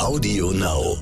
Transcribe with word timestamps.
Audio 0.00 0.50
Now. 0.50 0.96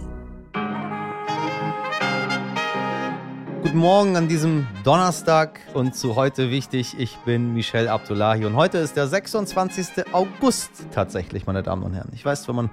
Guten 3.63 3.79
Morgen 3.79 4.17
an 4.17 4.27
diesem 4.27 4.67
Donnerstag 4.83 5.61
und 5.73 5.95
zu 5.95 6.17
heute 6.17 6.51
wichtig, 6.51 6.97
ich 6.99 7.17
bin 7.19 7.55
Michel 7.55 7.87
Abdullahi 7.87 8.45
und 8.45 8.57
heute 8.57 8.79
ist 8.79 8.97
der 8.97 9.07
26. 9.07 10.13
August 10.13 10.71
tatsächlich, 10.91 11.47
meine 11.47 11.63
Damen 11.63 11.85
und 11.85 11.95
Herren. 11.95 12.11
Ich 12.13 12.25
weiß, 12.25 12.49
wenn 12.49 12.57
man 12.57 12.71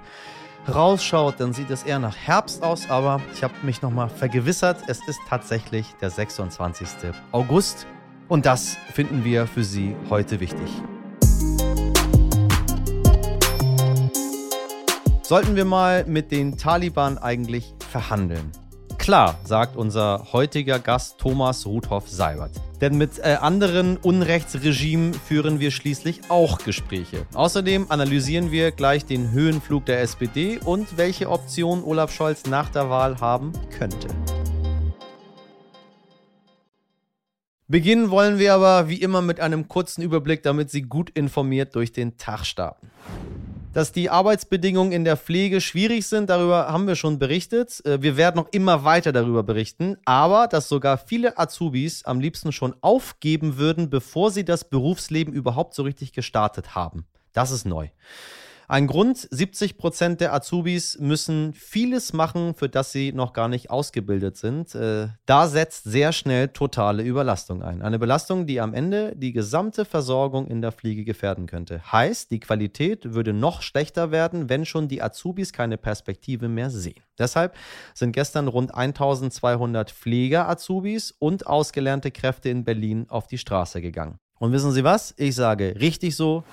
rausschaut, 0.68 1.36
dann 1.38 1.52
sieht 1.52 1.70
es 1.70 1.84
eher 1.84 2.00
nach 2.00 2.16
Herbst 2.16 2.64
aus, 2.64 2.90
aber 2.90 3.20
ich 3.32 3.44
habe 3.44 3.54
mich 3.62 3.80
nochmal 3.80 4.08
vergewissert, 4.08 4.78
es 4.88 4.98
ist 5.06 5.20
tatsächlich 5.28 5.86
der 6.00 6.10
26. 6.10 6.88
August 7.30 7.86
und 8.26 8.46
das 8.46 8.76
finden 8.92 9.24
wir 9.24 9.46
für 9.46 9.62
Sie 9.62 9.94
heute 10.10 10.40
wichtig. 10.40 10.68
Sollten 15.26 15.56
wir 15.56 15.64
mal 15.64 16.04
mit 16.06 16.30
den 16.30 16.56
Taliban 16.56 17.18
eigentlich 17.18 17.74
verhandeln? 17.90 18.52
Klar, 18.96 19.36
sagt 19.42 19.74
unser 19.74 20.28
heutiger 20.32 20.78
Gast 20.78 21.18
Thomas 21.18 21.66
Rudhoff-Seibert. 21.66 22.52
Denn 22.80 22.96
mit 22.96 23.18
äh, 23.18 23.36
anderen 23.40 23.96
Unrechtsregimen 23.96 25.14
führen 25.14 25.58
wir 25.58 25.72
schließlich 25.72 26.30
auch 26.30 26.58
Gespräche. 26.58 27.26
Außerdem 27.34 27.86
analysieren 27.90 28.52
wir 28.52 28.70
gleich 28.70 29.04
den 29.04 29.32
Höhenflug 29.32 29.84
der 29.86 30.00
SPD 30.00 30.60
und 30.64 30.96
welche 30.96 31.28
Option 31.28 31.82
Olaf 31.82 32.12
Scholz 32.12 32.46
nach 32.46 32.70
der 32.70 32.88
Wahl 32.88 33.20
haben 33.20 33.50
könnte. 33.76 34.06
Beginnen 37.66 38.10
wollen 38.10 38.38
wir 38.38 38.54
aber 38.54 38.88
wie 38.88 39.02
immer 39.02 39.22
mit 39.22 39.40
einem 39.40 39.66
kurzen 39.66 40.02
Überblick, 40.02 40.44
damit 40.44 40.70
Sie 40.70 40.82
gut 40.82 41.10
informiert 41.10 41.74
durch 41.74 41.90
den 41.90 42.16
Tag 42.16 42.44
starten. 42.44 42.92
Dass 43.76 43.92
die 43.92 44.08
Arbeitsbedingungen 44.08 44.90
in 44.90 45.04
der 45.04 45.18
Pflege 45.18 45.60
schwierig 45.60 46.06
sind, 46.06 46.30
darüber 46.30 46.68
haben 46.68 46.86
wir 46.86 46.96
schon 46.96 47.18
berichtet. 47.18 47.84
Äh, 47.84 48.00
wir 48.00 48.16
werden 48.16 48.36
noch 48.36 48.50
immer 48.50 48.84
weiter 48.84 49.12
darüber 49.12 49.42
berichten. 49.42 49.98
Aber 50.06 50.46
dass 50.46 50.70
sogar 50.70 50.96
viele 50.96 51.38
Azubis 51.38 52.02
am 52.06 52.18
liebsten 52.18 52.52
schon 52.52 52.74
aufgeben 52.80 53.58
würden, 53.58 53.90
bevor 53.90 54.30
sie 54.30 54.46
das 54.46 54.64
Berufsleben 54.64 55.34
überhaupt 55.34 55.74
so 55.74 55.82
richtig 55.82 56.14
gestartet 56.14 56.74
haben. 56.74 57.04
Das 57.34 57.50
ist 57.50 57.66
neu. 57.66 57.88
Ein 58.68 58.88
Grund, 58.88 59.28
70 59.30 59.78
Prozent 59.78 60.20
der 60.20 60.34
Azubis 60.34 60.98
müssen 60.98 61.52
vieles 61.52 62.12
machen, 62.12 62.54
für 62.54 62.68
das 62.68 62.90
sie 62.90 63.12
noch 63.12 63.32
gar 63.32 63.46
nicht 63.46 63.70
ausgebildet 63.70 64.36
sind. 64.36 64.74
Äh, 64.74 65.08
da 65.24 65.46
setzt 65.46 65.84
sehr 65.84 66.12
schnell 66.12 66.48
totale 66.48 67.04
Überlastung 67.04 67.62
ein. 67.62 67.80
Eine 67.80 68.00
Belastung, 68.00 68.44
die 68.46 68.60
am 68.60 68.74
Ende 68.74 69.14
die 69.14 69.32
gesamte 69.32 69.84
Versorgung 69.84 70.48
in 70.48 70.62
der 70.62 70.72
Fliege 70.72 71.04
gefährden 71.04 71.46
könnte. 71.46 71.92
Heißt, 71.92 72.32
die 72.32 72.40
Qualität 72.40 73.14
würde 73.14 73.32
noch 73.32 73.62
schlechter 73.62 74.10
werden, 74.10 74.48
wenn 74.48 74.64
schon 74.64 74.88
die 74.88 75.00
Azubis 75.00 75.52
keine 75.52 75.76
Perspektive 75.76 76.48
mehr 76.48 76.70
sehen. 76.70 77.00
Deshalb 77.18 77.54
sind 77.94 78.12
gestern 78.12 78.48
rund 78.48 78.74
1200 78.74 79.92
Pfleger-Azubis 79.92 81.14
und 81.18 81.46
ausgelernte 81.46 82.10
Kräfte 82.10 82.48
in 82.48 82.64
Berlin 82.64 83.06
auf 83.08 83.28
die 83.28 83.38
Straße 83.38 83.80
gegangen. 83.80 84.18
Und 84.38 84.52
wissen 84.52 84.72
Sie 84.72 84.84
was? 84.84 85.14
Ich 85.16 85.34
sage 85.34 85.76
richtig 85.80 86.14
so, 86.14 86.44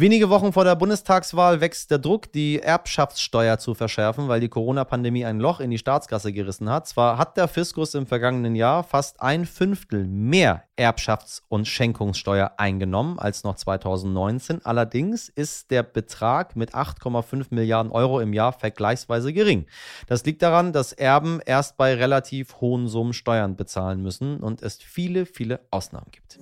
Wenige 0.00 0.30
Wochen 0.30 0.52
vor 0.52 0.62
der 0.62 0.76
Bundestagswahl 0.76 1.60
wächst 1.60 1.90
der 1.90 1.98
Druck, 1.98 2.30
die 2.30 2.60
Erbschaftssteuer 2.60 3.58
zu 3.58 3.74
verschärfen, 3.74 4.28
weil 4.28 4.38
die 4.38 4.48
Corona-Pandemie 4.48 5.24
ein 5.24 5.40
Loch 5.40 5.58
in 5.58 5.72
die 5.72 5.78
Staatskasse 5.78 6.32
gerissen 6.32 6.70
hat. 6.70 6.86
Zwar 6.86 7.18
hat 7.18 7.36
der 7.36 7.48
Fiskus 7.48 7.94
im 7.94 8.06
vergangenen 8.06 8.54
Jahr 8.54 8.84
fast 8.84 9.20
ein 9.20 9.44
Fünftel 9.44 10.06
mehr 10.06 10.62
Erbschafts- 10.78 11.42
und 11.48 11.66
Schenkungssteuer 11.66 12.52
eingenommen 12.58 13.18
als 13.18 13.42
noch 13.42 13.56
2019. 13.56 14.64
Allerdings 14.64 15.30
ist 15.30 15.72
der 15.72 15.82
Betrag 15.82 16.54
mit 16.54 16.76
8,5 16.76 17.46
Milliarden 17.50 17.90
Euro 17.90 18.20
im 18.20 18.32
Jahr 18.32 18.52
vergleichsweise 18.52 19.32
gering. 19.32 19.66
Das 20.06 20.24
liegt 20.24 20.42
daran, 20.42 20.72
dass 20.72 20.92
Erben 20.92 21.40
erst 21.44 21.76
bei 21.76 21.92
relativ 21.94 22.60
hohen 22.60 22.86
Summen 22.86 23.14
Steuern 23.14 23.56
bezahlen 23.56 24.00
müssen 24.00 24.38
und 24.44 24.62
es 24.62 24.76
viele, 24.76 25.26
viele 25.26 25.58
Ausnahmen 25.72 26.12
gibt. 26.12 26.38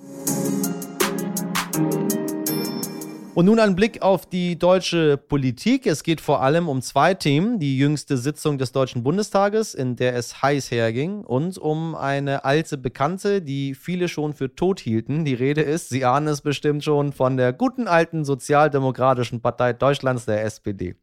Und 3.37 3.45
nun 3.45 3.61
ein 3.61 3.77
Blick 3.77 4.01
auf 4.01 4.25
die 4.25 4.59
deutsche 4.59 5.19
Politik. 5.19 5.87
Es 5.87 6.03
geht 6.03 6.23
vor 6.23 6.41
allem 6.41 6.71
um 6.71 6.81
zwei 6.81 7.13
Themen. 7.13 7.59
Die 7.59 7.77
jüngste 7.77 8.17
Sitzung 8.17 8.57
des 8.57 8.73
Deutschen 8.73 9.03
Bundestages, 9.03 9.75
in 9.75 9.95
der 9.95 10.17
es 10.17 10.41
heiß 10.41 10.71
herging, 10.71 11.21
und 11.21 11.59
um 11.59 11.95
eine 11.95 12.47
alte 12.47 12.79
Bekannte, 12.79 13.43
die 13.43 13.75
viele 13.75 14.09
schon 14.09 14.33
für 14.33 14.55
tot 14.55 14.81
hielten. 14.81 15.27
Die 15.27 15.35
Rede 15.35 15.61
ist, 15.61 15.91
Sie 15.91 16.07
ahnen 16.07 16.29
es 16.29 16.41
bestimmt 16.41 16.83
schon, 16.83 17.13
von 17.13 17.37
der 17.37 17.53
guten 17.53 17.89
alten 17.89 18.25
Sozialdemokratischen 18.25 19.43
Partei 19.43 19.75
Deutschlands, 19.75 20.25
der 20.25 20.43
SPD. 20.43 20.95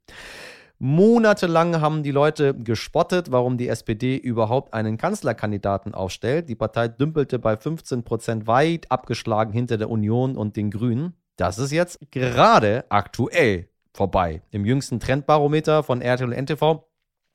Monatelang 0.79 1.81
haben 1.81 2.01
die 2.01 2.09
Leute 2.09 2.55
gespottet, 2.55 3.31
warum 3.31 3.59
die 3.59 3.67
SPD 3.67 4.17
überhaupt 4.17 4.73
einen 4.73 4.97
Kanzlerkandidaten 4.97 5.93
aufstellt. 5.93 6.49
Die 6.49 6.55
Partei 6.55 6.87
dümpelte 6.87 7.37
bei 7.37 7.57
15 7.57 8.01
Prozent 8.01 8.47
weit 8.47 8.91
abgeschlagen 8.91 9.53
hinter 9.53 9.77
der 9.77 9.91
Union 9.91 10.35
und 10.35 10.57
den 10.57 10.71
Grünen. 10.71 11.13
Das 11.37 11.57
ist 11.57 11.71
jetzt 11.71 11.99
gerade 12.11 12.85
aktuell 12.89 13.69
vorbei. 13.93 14.41
Im 14.51 14.65
jüngsten 14.65 14.99
Trendbarometer 14.99 15.83
von 15.83 16.01
RTL 16.01 16.27
und 16.27 16.33
NTV 16.33 16.85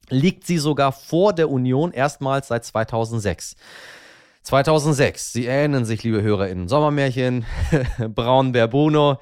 liegt 0.09 0.47
sie 0.47 0.59
sogar 0.59 0.93
vor 0.93 1.33
der 1.33 1.51
Union 1.51 1.93
erstmals 1.93 2.49
seit 2.49 2.65
2006. 2.65 3.57
2006, 4.43 5.33
Sie 5.33 5.47
erinnern 5.47 5.85
sich, 5.85 6.03
liebe 6.05 6.23
HörerInnen, 6.23 6.69
Sommermärchen, 6.69 7.45
Braunbär 8.09 8.67
Bruno. 8.67 9.21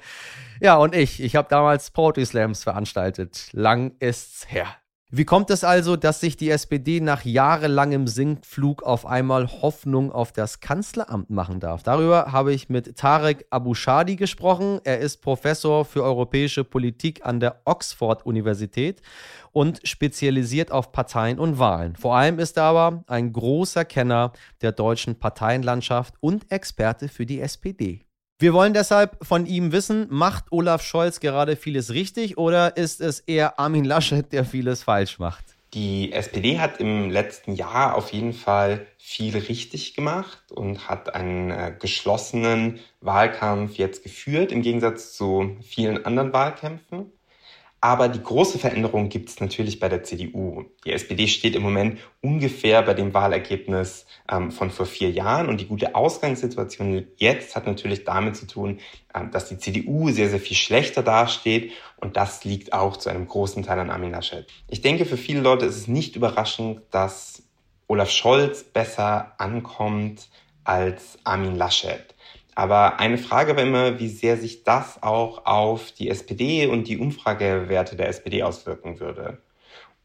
Ja, 0.61 0.77
und 0.77 0.95
ich, 0.95 1.21
ich 1.21 1.35
habe 1.35 1.49
damals 1.49 1.91
Poetry 1.91 2.25
Slams 2.25 2.63
veranstaltet. 2.63 3.49
Lang 3.51 3.95
ist's 3.99 4.49
her. 4.49 4.67
Wie 5.09 5.23
kommt 5.23 5.49
es 5.51 5.63
also, 5.63 5.95
dass 5.95 6.19
sich 6.19 6.35
die 6.35 6.49
SPD 6.49 6.99
nach 6.99 7.23
jahrelangem 7.23 8.07
Sinkflug 8.07 8.83
auf 8.83 9.05
einmal 9.05 9.47
Hoffnung 9.47 10.11
auf 10.11 10.33
das 10.33 10.59
Kanzleramt 10.59 11.29
machen 11.29 11.61
darf? 11.61 11.81
Darüber 11.81 12.33
habe 12.33 12.53
ich 12.53 12.67
mit 12.67 12.97
Tarek 12.97 13.45
Abushadi 13.49 14.17
gesprochen. 14.17 14.81
Er 14.83 14.99
ist 14.99 15.21
Professor 15.21 15.85
für 15.85 16.03
europäische 16.03 16.65
Politik 16.65 17.25
an 17.25 17.39
der 17.39 17.61
Oxford-Universität 17.63 19.01
und 19.53 19.79
spezialisiert 19.87 20.73
auf 20.73 20.91
Parteien 20.91 21.39
und 21.39 21.57
Wahlen. 21.57 21.95
Vor 21.95 22.17
allem 22.17 22.37
ist 22.37 22.57
er 22.57 22.63
aber 22.63 23.05
ein 23.07 23.31
großer 23.31 23.85
Kenner 23.85 24.33
der 24.61 24.73
deutschen 24.73 25.17
Parteienlandschaft 25.17 26.15
und 26.19 26.51
Experte 26.51 27.07
für 27.07 27.25
die 27.25 27.39
SPD. 27.39 28.06
Wir 28.39 28.53
wollen 28.53 28.75
deshalb 28.75 29.17
von 29.25 29.47
ihm 29.47 29.71
wissen, 29.71 30.05
macht 30.11 30.51
Olaf 30.51 30.83
Scholz 30.83 31.19
gerade 31.19 31.55
vieles 31.55 31.91
richtig 31.93 32.37
oder 32.37 32.77
ist 32.77 33.01
es 33.01 33.19
eher 33.21 33.59
Armin 33.59 33.83
Laschet, 33.83 34.31
der 34.31 34.45
vieles 34.45 34.83
falsch 34.83 35.17
macht? 35.17 35.43
Die 35.73 36.13
SPD 36.13 36.59
hat 36.59 36.79
im 36.79 37.09
letzten 37.09 37.55
Jahr 37.55 37.95
auf 37.95 38.13
jeden 38.13 38.33
Fall 38.33 38.85
viel 38.99 39.35
richtig 39.35 39.95
gemacht 39.95 40.51
und 40.51 40.87
hat 40.87 41.15
einen 41.15 41.49
äh, 41.49 41.73
geschlossenen 41.79 42.79
Wahlkampf 43.01 43.77
jetzt 43.77 44.03
geführt, 44.03 44.51
im 44.51 44.61
Gegensatz 44.61 45.13
zu 45.13 45.57
vielen 45.63 46.05
anderen 46.05 46.31
Wahlkämpfen. 46.31 47.11
Aber 47.79 48.09
die 48.09 48.23
große 48.23 48.57
Veränderung 48.57 49.07
gibt 49.09 49.29
es 49.29 49.39
natürlich 49.39 49.79
bei 49.79 49.87
der 49.87 50.03
CDU. 50.03 50.65
Die 50.83 50.91
SPD 50.91 51.27
steht 51.27 51.55
im 51.55 51.61
Moment 51.61 51.99
ungefähr 52.21 52.81
bei 52.81 52.95
dem 52.95 53.13
Wahlergebnis 53.13 54.07
ähm, 54.31 54.51
von 54.51 54.71
vor 54.71 54.87
vier 54.87 55.11
Jahren. 55.11 55.47
Und 55.47 55.61
die 55.61 55.67
gute 55.67 55.93
Ausgangssituation 55.93 57.05
jetzt 57.17 57.55
hat 57.55 57.67
natürlich 57.67 58.03
damit 58.03 58.35
zu 58.35 58.47
tun, 58.47 58.79
ähm, 59.13 59.29
dass 59.29 59.47
die 59.47 59.59
CDU 59.59 60.09
sehr, 60.09 60.29
sehr 60.29 60.39
viel 60.39 60.57
schlechter 60.57 61.03
dasteht. 61.03 61.71
Und 61.97 62.17
das 62.17 62.43
liegt 62.45 62.73
auch 62.73 62.97
zu 62.97 63.09
einem 63.09 63.27
großen 63.27 63.61
Teil 63.61 63.79
an 63.79 63.91
Armin 63.91 64.11
Laschet. 64.11 64.47
Ich 64.67 64.81
denke, 64.81 65.05
für 65.05 65.17
viele 65.17 65.41
Leute 65.41 65.67
ist 65.67 65.77
es 65.77 65.87
nicht 65.87 66.15
überraschend, 66.15 66.81
dass 66.89 67.43
Olaf 67.87 68.09
Scholz 68.09 68.63
besser 68.63 69.33
ankommt 69.37 70.29
als 70.63 71.19
Armin 71.23 71.55
Laschet. 71.55 72.15
Aber 72.57 72.99
eine 72.99 73.19
Frage 73.19 73.55
war 73.55 73.61
immer, 73.61 73.99
wie 73.99 74.07
sehr 74.07 74.35
sich 74.35 74.63
das 74.63 75.03
auch 75.03 75.45
auf 75.45 75.91
die 75.91 76.09
SPD 76.09 76.65
und 76.65 76.87
die 76.87 76.97
Umfragewerte 76.97 77.95
der 77.95 78.07
SPD 78.07 78.41
auswirken 78.41 78.99
würde. 78.99 79.37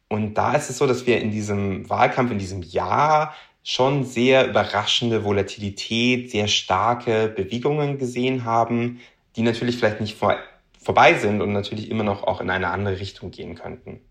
Und 0.08 0.34
da 0.34 0.52
ist 0.52 0.68
es 0.68 0.76
so, 0.76 0.86
dass 0.86 1.06
wir 1.06 1.22
in 1.22 1.30
diesem 1.30 1.88
Wahlkampf, 1.88 2.30
in 2.30 2.38
diesem 2.38 2.60
Jahr 2.60 3.34
schon 3.64 4.04
sehr 4.04 4.46
überraschende 4.50 5.24
Volatilität, 5.24 6.30
sehr 6.30 6.46
starke 6.46 7.28
Bewegungen 7.34 7.96
gesehen 7.96 8.44
haben, 8.44 9.00
die 9.34 9.40
natürlich 9.40 9.78
vielleicht 9.78 10.02
nicht 10.02 10.18
vor, 10.18 10.36
vorbei 10.78 11.14
sind 11.14 11.40
und 11.40 11.54
natürlich 11.54 11.90
immer 11.90 12.04
noch 12.04 12.22
auch 12.22 12.42
in 12.42 12.50
eine 12.50 12.68
andere 12.68 13.00
Richtung 13.00 13.30
gehen 13.30 13.54
könnten. 13.54 14.02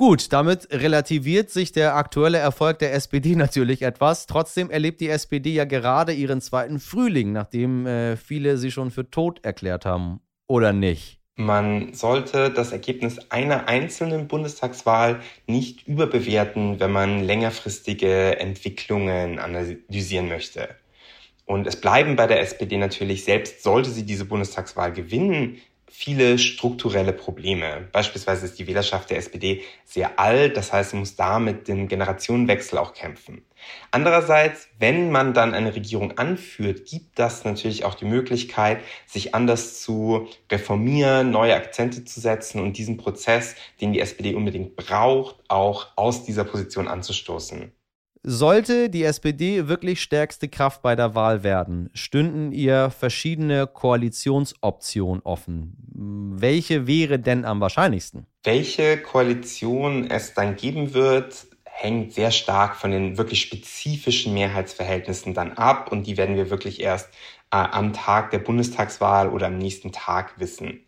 Gut, 0.00 0.32
damit 0.32 0.68
relativiert 0.70 1.50
sich 1.50 1.72
der 1.72 1.96
aktuelle 1.96 2.38
Erfolg 2.38 2.78
der 2.78 2.94
SPD 2.94 3.34
natürlich 3.34 3.82
etwas. 3.82 4.26
Trotzdem 4.26 4.70
erlebt 4.70 5.00
die 5.00 5.08
SPD 5.08 5.52
ja 5.52 5.64
gerade 5.64 6.12
ihren 6.12 6.40
zweiten 6.40 6.78
Frühling, 6.78 7.32
nachdem 7.32 7.84
äh, 7.84 8.16
viele 8.16 8.58
sie 8.58 8.70
schon 8.70 8.92
für 8.92 9.10
tot 9.10 9.44
erklärt 9.44 9.84
haben. 9.84 10.20
Oder 10.46 10.72
nicht? 10.72 11.18
Man 11.34 11.94
sollte 11.94 12.50
das 12.50 12.70
Ergebnis 12.70 13.18
einer 13.30 13.66
einzelnen 13.68 14.28
Bundestagswahl 14.28 15.20
nicht 15.48 15.86
überbewerten, 15.88 16.78
wenn 16.78 16.92
man 16.92 17.24
längerfristige 17.24 18.38
Entwicklungen 18.38 19.40
analysieren 19.40 20.28
möchte. 20.28 20.68
Und 21.44 21.66
es 21.66 21.80
bleiben 21.80 22.14
bei 22.14 22.28
der 22.28 22.40
SPD 22.40 22.76
natürlich, 22.76 23.24
selbst 23.24 23.64
sollte 23.64 23.90
sie 23.90 24.04
diese 24.04 24.26
Bundestagswahl 24.26 24.92
gewinnen, 24.92 25.58
viele 25.90 26.38
strukturelle 26.38 27.12
Probleme. 27.12 27.88
Beispielsweise 27.92 28.46
ist 28.46 28.58
die 28.58 28.66
Wählerschaft 28.66 29.10
der 29.10 29.18
SPD 29.18 29.62
sehr 29.84 30.18
alt, 30.18 30.56
das 30.56 30.72
heißt, 30.72 30.90
sie 30.90 30.96
muss 30.96 31.16
da 31.16 31.38
mit 31.38 31.68
dem 31.68 31.88
Generationenwechsel 31.88 32.78
auch 32.78 32.94
kämpfen. 32.94 33.44
Andererseits, 33.90 34.68
wenn 34.78 35.10
man 35.10 35.34
dann 35.34 35.54
eine 35.54 35.74
Regierung 35.74 36.18
anführt, 36.18 36.86
gibt 36.86 37.18
das 37.18 37.44
natürlich 37.44 37.84
auch 37.84 37.94
die 37.94 38.04
Möglichkeit, 38.04 38.80
sich 39.06 39.34
anders 39.34 39.80
zu 39.80 40.28
reformieren, 40.50 41.30
neue 41.30 41.54
Akzente 41.54 42.04
zu 42.04 42.20
setzen 42.20 42.60
und 42.60 42.78
diesen 42.78 42.96
Prozess, 42.96 43.56
den 43.80 43.92
die 43.92 44.00
SPD 44.00 44.34
unbedingt 44.34 44.76
braucht, 44.76 45.36
auch 45.48 45.88
aus 45.96 46.24
dieser 46.24 46.44
Position 46.44 46.88
anzustoßen. 46.88 47.72
Sollte 48.30 48.90
die 48.90 49.04
SPD 49.04 49.68
wirklich 49.68 50.02
stärkste 50.02 50.48
Kraft 50.48 50.82
bei 50.82 50.94
der 50.94 51.14
Wahl 51.14 51.44
werden, 51.44 51.88
stünden 51.94 52.52
ihr 52.52 52.90
verschiedene 52.90 53.66
Koalitionsoptionen 53.66 55.22
offen. 55.22 55.78
Welche 56.36 56.86
wäre 56.86 57.18
denn 57.18 57.46
am 57.46 57.62
wahrscheinlichsten? 57.62 58.26
Welche 58.44 58.98
Koalition 58.98 60.10
es 60.10 60.34
dann 60.34 60.56
geben 60.56 60.92
wird, 60.92 61.46
hängt 61.64 62.12
sehr 62.12 62.30
stark 62.30 62.76
von 62.76 62.90
den 62.90 63.16
wirklich 63.16 63.40
spezifischen 63.40 64.34
Mehrheitsverhältnissen 64.34 65.32
dann 65.32 65.54
ab 65.54 65.90
und 65.90 66.06
die 66.06 66.18
werden 66.18 66.36
wir 66.36 66.50
wirklich 66.50 66.82
erst 66.82 67.08
äh, 67.50 67.56
am 67.56 67.94
Tag 67.94 68.30
der 68.30 68.40
Bundestagswahl 68.40 69.30
oder 69.30 69.46
am 69.46 69.56
nächsten 69.56 69.90
Tag 69.90 70.38
wissen. 70.38 70.80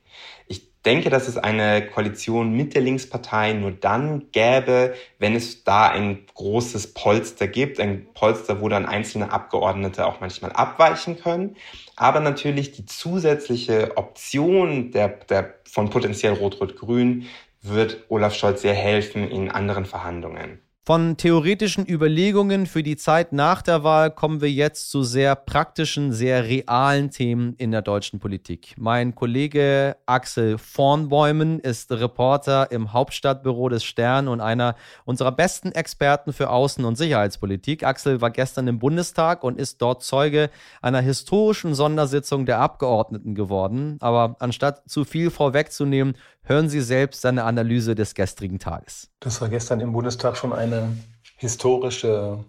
Ich 0.47 0.83
denke, 0.83 1.11
dass 1.11 1.29
es 1.29 1.37
eine 1.37 1.87
Koalition 1.87 2.53
mit 2.53 2.75
der 2.75 2.83
Linkspartei 2.83 3.53
nur 3.53 3.71
dann 3.71 4.31
gäbe, 4.33 4.95
wenn 5.19 5.35
es 5.35 5.65
da 5.65 5.89
ein 5.89 6.27
großes 6.35 6.95
Polster 6.95 7.47
gibt, 7.49 7.81
ein 7.81 8.07
Polster, 8.15 8.61
wo 8.61 8.69
dann 8.69 8.87
einzelne 8.87 9.31
Abgeordnete 9.31 10.07
auch 10.07 10.21
manchmal 10.21 10.53
abweichen 10.53 11.19
können. 11.19 11.57
Aber 11.97 12.21
natürlich 12.21 12.73
die 12.73 12.87
zusätzliche 12.87 13.97
Option 13.97 14.91
der, 14.93 15.09
der 15.09 15.55
von 15.65 15.91
potenziell 15.91 16.33
Rot-Rot-Grün 16.33 17.27
wird 17.63 18.05
Olaf 18.09 18.35
Scholz 18.35 18.63
sehr 18.63 18.75
helfen 18.75 19.29
in 19.29 19.51
anderen 19.51 19.85
Verhandlungen. 19.85 20.61
Von 20.83 21.19
theoretischen 21.19 21.87
Überlegungen 21.87 22.65
für 22.65 22.83
die 22.83 22.97
Zeit 22.97 23.35
nach 23.35 23.61
der 23.61 23.85
Wahl 23.85 24.11
kommen 24.11 24.41
wir 24.41 24.51
jetzt 24.51 24.91
zu 24.91 25.03
sehr 25.03 25.37
praktischen, 25.37 26.11
sehr 26.11 26.45
realen 26.45 27.11
Themen 27.11 27.53
in 27.59 27.71
der 27.71 27.83
deutschen 27.83 28.19
Politik. 28.19 28.75
Mein 28.79 29.15
Kollege 29.15 29.99
Axel 30.07 30.57
Vornbäumen 30.57 31.61
ist 31.61 31.93
Reporter 31.93 32.73
im 32.73 32.95
Hauptstadtbüro 32.95 33.69
des 33.69 33.85
Stern 33.85 34.27
und 34.27 34.41
einer 34.41 34.75
unserer 35.05 35.33
besten 35.33 35.71
Experten 35.71 36.33
für 36.33 36.49
Außen- 36.49 36.85
und 36.85 36.97
Sicherheitspolitik. 36.97 37.85
Axel 37.85 38.23
war 38.23 38.31
gestern 38.31 38.67
im 38.67 38.79
Bundestag 38.79 39.45
und 39.45 39.59
ist 39.59 39.83
dort 39.83 40.03
Zeuge 40.03 40.49
einer 40.81 41.03
historischen 41.03 41.75
Sondersitzung 41.75 42.47
der 42.47 42.59
Abgeordneten 42.59 43.35
geworden. 43.35 43.99
Aber 44.01 44.37
anstatt 44.39 44.89
zu 44.89 45.05
viel 45.05 45.31
vorwegzunehmen, 45.31 46.15
Hören 46.51 46.69
Sie 46.69 46.81
selbst 46.81 47.21
seine 47.21 47.45
Analyse 47.45 47.95
des 47.95 48.15
gestrigen 48.15 48.59
Tages. 48.59 49.09
Das 49.21 49.41
war 49.41 49.49
gestern 49.49 49.79
im 49.79 49.93
Bundestag 49.93 50.37
schon 50.37 50.53
eine 50.73 50.97
historische 51.37 52.45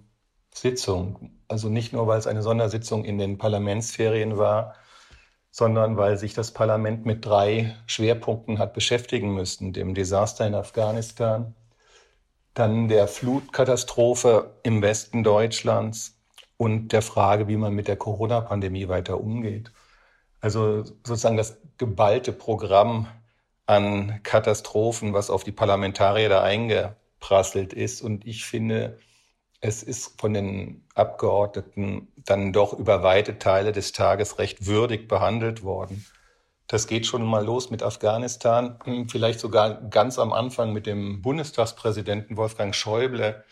Sitzung. 0.53 1.31
Also 1.47 1.69
nicht 1.69 1.93
nur, 1.93 2.07
weil 2.07 2.19
es 2.19 2.27
eine 2.27 2.41
Sondersitzung 2.41 3.05
in 3.05 3.17
den 3.17 3.37
Parlamentsferien 3.37 4.37
war, 4.37 4.75
sondern 5.49 5.97
weil 5.97 6.17
sich 6.17 6.33
das 6.33 6.51
Parlament 6.51 7.05
mit 7.05 7.25
drei 7.25 7.75
Schwerpunkten 7.85 8.59
hat 8.59 8.73
beschäftigen 8.73 9.33
müssen. 9.33 9.73
Dem 9.73 9.93
Desaster 9.93 10.47
in 10.47 10.55
Afghanistan, 10.55 11.55
dann 12.53 12.87
der 12.87 13.07
Flutkatastrophe 13.07 14.55
im 14.63 14.81
Westen 14.81 15.23
Deutschlands 15.23 16.17
und 16.57 16.89
der 16.89 17.01
Frage, 17.01 17.47
wie 17.47 17.57
man 17.57 17.73
mit 17.73 17.87
der 17.87 17.97
Corona-Pandemie 17.97 18.87
weiter 18.87 19.19
umgeht. 19.19 19.71
Also 20.41 20.83
sozusagen 20.83 21.37
das 21.37 21.57
geballte 21.77 22.31
Programm 22.33 23.07
an 23.65 24.21
Katastrophen, 24.23 25.13
was 25.13 25.29
auf 25.29 25.43
die 25.43 25.51
Parlamentarier 25.51 26.29
da 26.29 26.41
eingeprasselt 27.21 27.73
ist. 27.73 28.01
Und 28.01 28.25
ich 28.25 28.45
finde, 28.45 28.99
es 29.61 29.83
ist 29.83 30.19
von 30.19 30.33
den 30.33 30.83
Abgeordneten 30.95 32.07
dann 32.17 32.51
doch 32.51 32.73
über 32.77 33.03
weite 33.03 33.37
Teile 33.37 33.71
des 33.71 33.91
Tages 33.91 34.39
recht 34.39 34.65
würdig 34.65 35.07
behandelt 35.07 35.63
worden. 35.63 36.05
Das 36.67 36.87
geht 36.87 37.05
schon 37.05 37.23
mal 37.23 37.43
los 37.43 37.69
mit 37.69 37.83
Afghanistan, 37.83 38.79
vielleicht 39.09 39.41
sogar 39.41 39.81
ganz 39.89 40.17
am 40.17 40.31
Anfang 40.31 40.71
mit 40.71 40.85
dem 40.85 41.21
Bundestagspräsidenten 41.21 42.37
Wolfgang 42.37 42.73
Schäuble, 42.73 43.43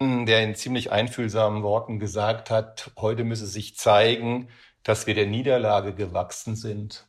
der 0.00 0.42
in 0.42 0.54
ziemlich 0.54 0.92
einfühlsamen 0.92 1.62
Worten 1.62 1.98
gesagt 1.98 2.50
hat, 2.50 2.92
heute 2.96 3.24
müsse 3.24 3.46
sich 3.46 3.76
zeigen, 3.76 4.48
dass 4.84 5.06
wir 5.06 5.14
der 5.14 5.26
Niederlage 5.26 5.94
gewachsen 5.94 6.54
sind. 6.54 7.06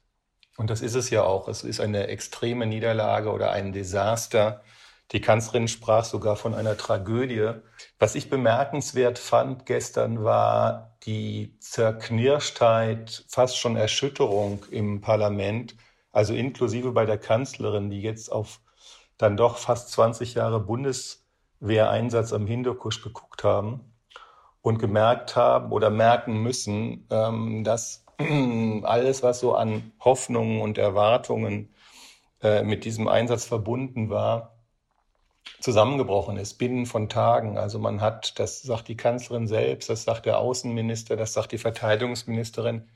Und 0.57 0.69
das 0.69 0.81
ist 0.81 0.95
es 0.95 1.09
ja 1.09 1.23
auch. 1.23 1.47
Es 1.47 1.63
ist 1.63 1.79
eine 1.79 2.07
extreme 2.07 2.65
Niederlage 2.65 3.31
oder 3.31 3.51
ein 3.51 3.71
Desaster. 3.71 4.63
Die 5.11 5.21
Kanzlerin 5.21 5.67
sprach 5.67 6.03
sogar 6.03 6.35
von 6.35 6.55
einer 6.55 6.77
Tragödie. 6.77 7.51
Was 7.99 8.15
ich 8.15 8.29
bemerkenswert 8.29 9.19
fand 9.19 9.65
gestern 9.65 10.23
war 10.23 10.97
die 11.03 11.57
Zerknirschtheit, 11.59 13.25
fast 13.27 13.57
schon 13.57 13.75
Erschütterung 13.75 14.65
im 14.71 15.01
Parlament, 15.01 15.75
also 16.11 16.33
inklusive 16.33 16.91
bei 16.91 17.05
der 17.05 17.19
Kanzlerin, 17.19 17.89
die 17.89 18.01
jetzt 18.01 18.31
auf 18.31 18.59
dann 19.17 19.37
doch 19.37 19.57
fast 19.57 19.91
20 19.91 20.33
Jahre 20.33 20.59
Bundeswehreinsatz 20.59 22.33
am 22.33 22.47
Hindukusch 22.47 23.01
geguckt 23.01 23.43
haben 23.43 23.93
und 24.61 24.79
gemerkt 24.79 25.35
haben 25.35 25.71
oder 25.71 25.89
merken 25.89 26.41
müssen, 26.41 27.07
ähm, 27.11 27.63
dass 27.63 28.05
alles, 28.83 29.23
was 29.23 29.39
so 29.39 29.55
an 29.55 29.91
Hoffnungen 29.99 30.61
und 30.61 30.77
Erwartungen 30.77 31.73
äh, 32.41 32.63
mit 32.63 32.85
diesem 32.85 33.07
Einsatz 33.07 33.45
verbunden 33.45 34.09
war, 34.09 34.54
zusammengebrochen 35.59 36.37
ist 36.37 36.55
binnen 36.55 36.85
von 36.85 37.09
Tagen. 37.09 37.57
Also 37.57 37.79
man 37.79 38.01
hat, 38.01 38.39
das 38.39 38.61
sagt 38.61 38.87
die 38.87 38.97
Kanzlerin 38.97 39.47
selbst, 39.47 39.89
das 39.89 40.03
sagt 40.03 40.25
der 40.25 40.39
Außenminister, 40.39 41.15
das 41.15 41.33
sagt 41.33 41.51
die 41.51 41.57
Verteidigungsministerin, 41.57 42.87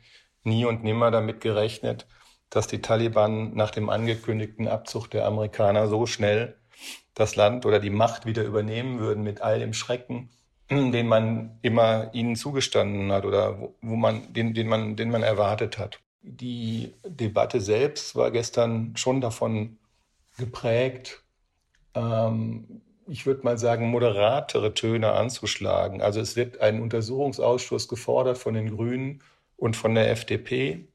nie 0.43 0.65
und 0.65 0.83
nimmer 0.83 1.11
damit 1.11 1.41
gerechnet, 1.41 2.07
dass 2.49 2.67
die 2.67 2.81
Taliban 2.81 3.53
nach 3.55 3.71
dem 3.71 3.89
angekündigten 3.89 4.67
Abzug 4.67 5.09
der 5.09 5.25
Amerikaner 5.25 5.87
so 5.87 6.05
schnell 6.05 6.55
das 7.13 7.35
Land 7.35 7.65
oder 7.65 7.79
die 7.79 7.89
Macht 7.89 8.25
wieder 8.25 8.43
übernehmen 8.43 8.99
würden 8.99 9.23
mit 9.23 9.41
all 9.41 9.59
dem 9.59 9.73
Schrecken, 9.73 10.29
den 10.69 11.07
man 11.07 11.59
immer 11.61 12.13
ihnen 12.13 12.35
zugestanden 12.35 13.11
hat 13.11 13.25
oder 13.25 13.59
wo, 13.59 13.75
wo 13.81 13.95
man, 13.95 14.31
den, 14.33 14.53
den 14.53 14.67
man, 14.67 14.95
den 14.95 15.11
man 15.11 15.23
erwartet 15.23 15.77
hat. 15.77 15.99
Die 16.21 16.93
Debatte 17.05 17.61
selbst 17.61 18.15
war 18.15 18.31
gestern 18.31 18.95
schon 18.95 19.21
davon 19.21 19.77
geprägt, 20.37 21.23
ähm, 21.99 22.81
ich 23.07 23.25
würde 23.25 23.44
mal 23.44 23.57
sagen, 23.57 23.89
moderatere 23.89 24.73
Töne 24.73 25.11
anzuschlagen. 25.13 26.01
Also 26.01 26.19
es 26.21 26.35
wird 26.35 26.61
ein 26.61 26.81
Untersuchungsausschuss 26.81 27.87
gefordert 27.87 28.37
von 28.37 28.53
den 28.53 28.75
Grünen 28.75 29.23
und 29.57 29.75
von 29.75 29.95
der 29.95 30.11
FDP. 30.11 30.87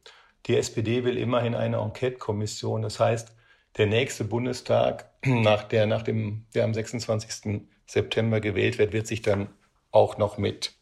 Die 0.47 0.57
SPD 0.57 1.05
will 1.05 1.17
immerhin 1.17 1.55
eine 1.55 1.79
Enquete-Kommission. 1.79 2.83
Das 2.83 3.01
heißt, 3.01 3.35
der 3.77 3.87
nächste 3.87 4.25
Bundestag, 4.25 5.11
nach 5.25 5.65
der, 5.65 5.87
nach 5.87 6.03
dem, 6.03 6.47
der 6.55 6.65
am 6.65 6.75
26. 6.75 7.63
September 7.87 8.41
gewählt 8.41 8.79
wird, 8.79 8.93
wird 8.93 9.07
sich 9.07 9.23
dann 9.23 9.49
auch 9.91 10.17
noch 10.17 10.39
mit 10.39 10.75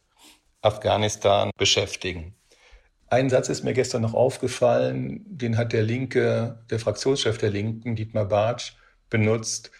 Afghanistan 0.61 1.51
beschäftigen. 1.57 2.35
Ein 3.09 3.29
Satz 3.29 3.49
ist 3.49 3.63
mir 3.63 3.73
gestern 3.73 4.01
noch 4.01 4.13
aufgefallen, 4.13 5.23
den 5.27 5.57
hat 5.57 5.73
der 5.73 5.83
Linke, 5.83 6.63
der 6.71 6.79
Fraktionschef 6.79 7.37
der 7.37 7.51
Linken, 7.51 7.95
Dietmar 7.95 8.25
Bartsch, 8.25 8.73
benutzt. 9.09 9.71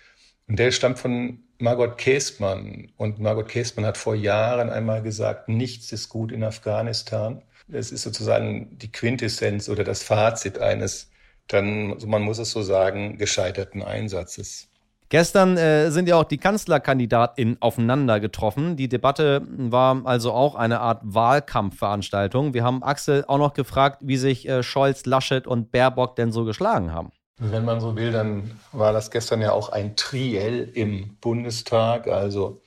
Und 0.48 0.60
der 0.60 0.72
stammt 0.72 1.00
von 1.00 1.40
Margot 1.60 1.98
Käßmann. 1.98 2.92
Und 2.98 3.20
Margot 3.20 3.48
Käßmann 3.48 3.86
hat 3.86 3.98
vor 3.98 4.16
Jahren 4.16 4.70
einmal 4.70 5.02
gesagt, 5.02 5.50
nichts 5.50 5.92
ist 5.92 6.10
gut 6.10 6.32
in 6.32 6.44
Afghanistan. 6.44 7.42
Das 7.68 7.92
ist 7.92 8.04
sozusagen 8.04 8.78
die 8.78 8.92
Quintessenz 8.92 9.70
oder 9.70 9.84
das 9.84 10.04
Fazit 10.04 10.60
eines 10.60 11.10
dann, 11.48 11.98
man 12.06 12.22
muss 12.22 12.40
es 12.40 12.52
so 12.52 12.62
sagen, 12.62 13.18
gescheiterten 13.18 13.82
Einsatzes. 13.82 14.70
Gestern 15.10 15.58
äh, 15.58 15.92
sind 15.92 16.08
ja 16.08 16.16
auch 16.16 16.24
die 16.24 16.40
KanzlerkandidatInnen 16.40 17.58
aufeinander 17.62 18.20
getroffen. 18.20 18.78
Die 18.78 18.90
Debatte 18.90 19.46
war 19.48 20.02
also 20.06 20.32
auch 20.32 20.56
eine 20.56 20.80
Art 20.80 21.02
Wahlkampfveranstaltung. 21.04 22.56
Wir 22.56 22.64
haben 22.64 22.82
Axel 22.82 23.24
auch 23.28 23.38
noch 23.38 23.54
gefragt, 23.54 24.00
wie 24.02 24.18
sich 24.18 24.48
äh, 24.48 24.64
Scholz, 24.64 25.06
Laschet 25.06 25.46
und 25.46 25.72
Baerbock 25.72 26.16
denn 26.16 26.32
so 26.32 26.46
geschlagen 26.46 26.94
haben. 26.94 27.12
Wenn 27.38 27.66
man 27.66 27.82
so 27.82 27.96
will, 27.96 28.12
dann 28.12 28.60
war 28.72 28.94
das 28.94 29.12
gestern 29.12 29.42
ja 29.42 29.52
auch 29.52 29.70
ein 29.70 29.96
Triell 29.96 30.70
im 30.74 31.18
Bundestag, 31.18 32.08
also 32.08 32.62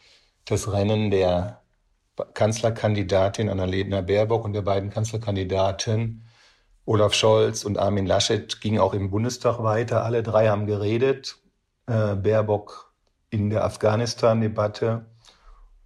das 0.45 0.73
Rennen 0.73 1.11
der 1.11 1.63
Kanzlerkandidatin 2.35 3.49
Annalena 3.49 4.01
Baerbock 4.01 4.45
und 4.45 4.55
der 4.55 4.63
beiden 4.63 4.91
Kanzlerkandidaten 4.91 6.27
Olaf 6.87 7.15
Scholz 7.15 7.65
und 7.65 7.79
Armin 7.79 8.07
Laschet 8.07 8.61
ging 8.61 8.79
auch 8.79 8.95
im 8.95 9.11
Bundestag 9.11 9.63
weiter. 9.63 10.05
Alle 10.05 10.23
drei 10.23 10.49
haben 10.49 10.67
geredet 10.67 11.37
äh, 11.87 12.15
Baerbock 12.15 12.93
in 13.31 13.51
der 13.51 13.65
Afghanistan-Debatte 13.65 15.05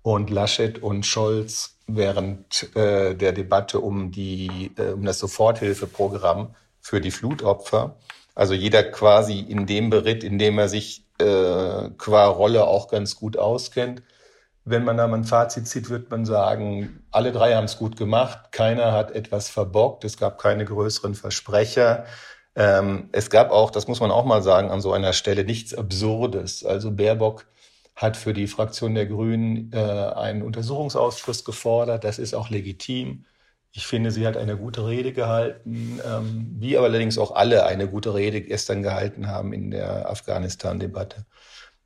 und 0.02 0.30
Laschet 0.30 0.82
und 0.82 1.04
Scholz 1.06 1.78
während 1.86 2.74
äh, 2.76 3.14
der 3.14 3.32
Debatte 3.32 3.80
um, 3.80 4.10
die, 4.10 4.72
äh, 4.76 4.92
um 4.92 5.04
das 5.04 5.18
Soforthilfeprogramm 5.18 6.54
für 6.80 7.00
die 7.00 7.10
Flutopfer. 7.10 7.96
Also 8.34 8.54
jeder 8.54 8.82
quasi 8.84 9.40
in 9.40 9.66
dem 9.66 9.90
Beritt, 9.90 10.24
in 10.24 10.38
dem 10.38 10.58
er 10.58 10.68
sich 10.68 11.04
äh, 11.18 11.90
qua 11.98 12.26
Rolle 12.26 12.66
auch 12.66 12.88
ganz 12.88 13.16
gut 13.16 13.36
auskennt. 13.36 14.02
Wenn 14.64 14.84
man 14.84 14.96
da 14.96 15.08
mal 15.08 15.16
ein 15.16 15.24
Fazit 15.24 15.66
zieht, 15.66 15.90
wird 15.90 16.10
man 16.10 16.24
sagen, 16.24 17.02
alle 17.10 17.32
drei 17.32 17.54
haben 17.54 17.64
es 17.64 17.78
gut 17.78 17.96
gemacht. 17.96 18.52
Keiner 18.52 18.92
hat 18.92 19.10
etwas 19.12 19.48
verbockt. 19.48 20.04
Es 20.04 20.16
gab 20.16 20.38
keine 20.38 20.64
größeren 20.64 21.14
Versprecher. 21.14 22.04
Ähm, 22.54 23.08
es 23.12 23.30
gab 23.30 23.50
auch, 23.50 23.70
das 23.70 23.88
muss 23.88 24.00
man 24.00 24.10
auch 24.10 24.24
mal 24.24 24.42
sagen, 24.42 24.70
an 24.70 24.80
so 24.80 24.92
einer 24.92 25.12
Stelle 25.12 25.44
nichts 25.44 25.74
Absurdes. 25.74 26.64
Also 26.64 26.90
Baerbock 26.90 27.46
hat 27.96 28.16
für 28.16 28.32
die 28.32 28.46
Fraktion 28.46 28.94
der 28.94 29.06
Grünen 29.06 29.72
äh, 29.72 29.78
einen 29.78 30.42
Untersuchungsausschuss 30.42 31.44
gefordert. 31.44 32.04
Das 32.04 32.18
ist 32.18 32.34
auch 32.34 32.50
legitim. 32.50 33.24
Ich 33.72 33.86
finde, 33.86 34.10
sie 34.10 34.26
hat 34.26 34.36
eine 34.36 34.56
gute 34.56 34.86
Rede 34.86 35.12
gehalten, 35.12 36.00
ähm, 36.04 36.56
wie 36.58 36.76
allerdings 36.76 37.18
auch 37.18 37.32
alle 37.32 37.66
eine 37.66 37.88
gute 37.88 38.14
Rede 38.14 38.40
gestern 38.40 38.82
gehalten 38.82 39.28
haben 39.28 39.52
in 39.52 39.70
der 39.70 40.10
Afghanistan-Debatte. 40.10 41.24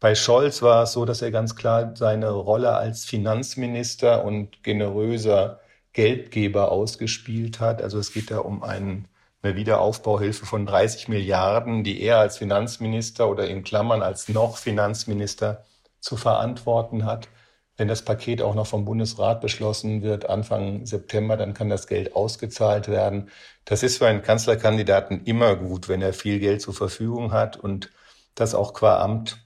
Bei 0.01 0.15
Scholz 0.15 0.63
war 0.63 0.85
es 0.85 0.93
so, 0.93 1.05
dass 1.05 1.23
er 1.23 1.31
ganz 1.31 1.57
klar 1.57 1.95
seine 1.97 2.31
Rolle 2.31 2.75
als 2.75 3.05
Finanzminister 3.05 4.25
und 4.25 4.63
generöser 4.63 5.61
Geldgeber 5.93 6.73
ausgespielt 6.73 7.61
hat. 7.61 7.81
Also 7.83 7.99
es 7.99 8.13
geht 8.13 8.31
da 8.31 8.39
um 8.39 8.63
einen, 8.63 9.09
eine 9.43 9.57
Wiederaufbauhilfe 9.57 10.47
von 10.47 10.67
30 10.67 11.09
Milliarden, 11.09 11.85
die 11.85 12.03
er 12.03 12.19
als 12.19 12.39
Finanzminister 12.39 13.29
oder 13.31 13.47
in 13.49 13.63
Klammern 13.63 14.03
als 14.03 14.29
noch 14.29 14.57
Finanzminister 14.59 15.65
zu 16.01 16.17
verantworten 16.17 17.07
hat. 17.07 17.29
Wenn 17.77 17.89
das 17.89 18.03
Paket 18.03 18.41
auch 18.41 18.55
noch 18.55 18.69
vom 18.69 18.85
Bundesrat 18.85 19.41
beschlossen 19.41 20.03
wird, 20.03 20.29
Anfang 20.29 20.87
September, 20.87 21.37
dann 21.37 21.55
kann 21.55 21.69
das 21.69 21.89
Geld 21.89 22.15
ausgezahlt 22.15 22.89
werden. 22.89 23.31
Das 23.65 23.83
ist 23.83 23.99
für 23.99 24.07
einen 24.07 24.23
Kanzlerkandidaten 24.23 25.25
immer 25.25 25.57
gut, 25.57 25.89
wenn 25.89 26.01
er 26.01 26.13
viel 26.13 26.39
Geld 26.39 26.63
zur 26.63 26.75
Verfügung 26.75 27.33
hat 27.33 27.57
und 27.57 27.91
das 28.37 28.55
auch 28.55 28.75
qua 28.75 29.01
Amt 29.01 29.45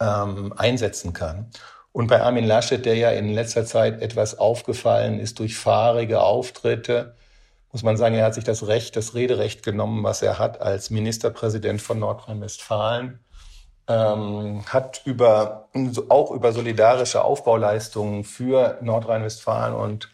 ähm, 0.00 0.54
einsetzen 0.56 1.12
kann. 1.12 1.50
Und 1.92 2.08
bei 2.08 2.22
Armin 2.22 2.44
Laschet, 2.44 2.84
der 2.84 2.96
ja 2.96 3.10
in 3.10 3.28
letzter 3.32 3.64
Zeit 3.66 4.02
etwas 4.02 4.38
aufgefallen 4.38 5.20
ist 5.20 5.38
durch 5.38 5.56
fahrige 5.56 6.22
Auftritte, 6.22 7.14
muss 7.72 7.82
man 7.82 7.96
sagen, 7.96 8.14
er 8.14 8.24
hat 8.24 8.34
sich 8.34 8.44
das 8.44 8.66
Recht, 8.66 8.96
das 8.96 9.14
Rederecht 9.14 9.62
genommen, 9.62 10.02
was 10.04 10.22
er 10.22 10.38
hat 10.38 10.60
als 10.60 10.90
Ministerpräsident 10.90 11.82
von 11.82 11.98
Nordrhein-Westfalen 11.98 13.20
ähm, 13.88 14.64
hat 14.66 15.02
über, 15.04 15.68
auch 16.08 16.30
über 16.30 16.52
solidarische 16.52 17.22
Aufbauleistungen 17.22 18.24
für 18.24 18.78
Nordrhein-Westfalen 18.80 19.74
und 19.74 20.10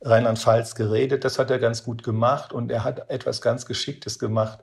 Rheinland-Pfalz 0.00 0.74
geredet. 0.74 1.24
Das 1.24 1.38
hat 1.38 1.50
er 1.50 1.58
ganz 1.58 1.84
gut 1.84 2.02
gemacht 2.02 2.52
und 2.52 2.70
er 2.70 2.84
hat 2.84 3.10
etwas 3.10 3.40
ganz 3.40 3.66
Geschicktes 3.66 4.18
gemacht. 4.18 4.60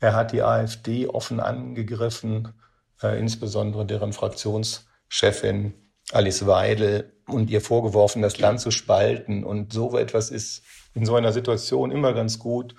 Er 0.00 0.14
hat 0.14 0.32
die 0.32 0.42
AfD 0.42 1.06
offen 1.06 1.38
angegriffen, 1.38 2.54
äh, 3.02 3.18
insbesondere 3.18 3.86
deren 3.86 4.12
Fraktionschefin 4.12 5.74
Alice 6.10 6.46
Weidel 6.46 7.12
und 7.28 7.50
ihr 7.50 7.60
vorgeworfen, 7.60 8.22
das 8.22 8.38
Land 8.38 8.60
zu 8.60 8.72
spalten. 8.72 9.44
Und 9.44 9.72
so 9.72 9.96
etwas 9.96 10.30
ist 10.30 10.62
in 10.94 11.06
so 11.06 11.14
einer 11.14 11.32
Situation 11.32 11.92
immer 11.92 12.12
ganz 12.12 12.40
gut. 12.40 12.74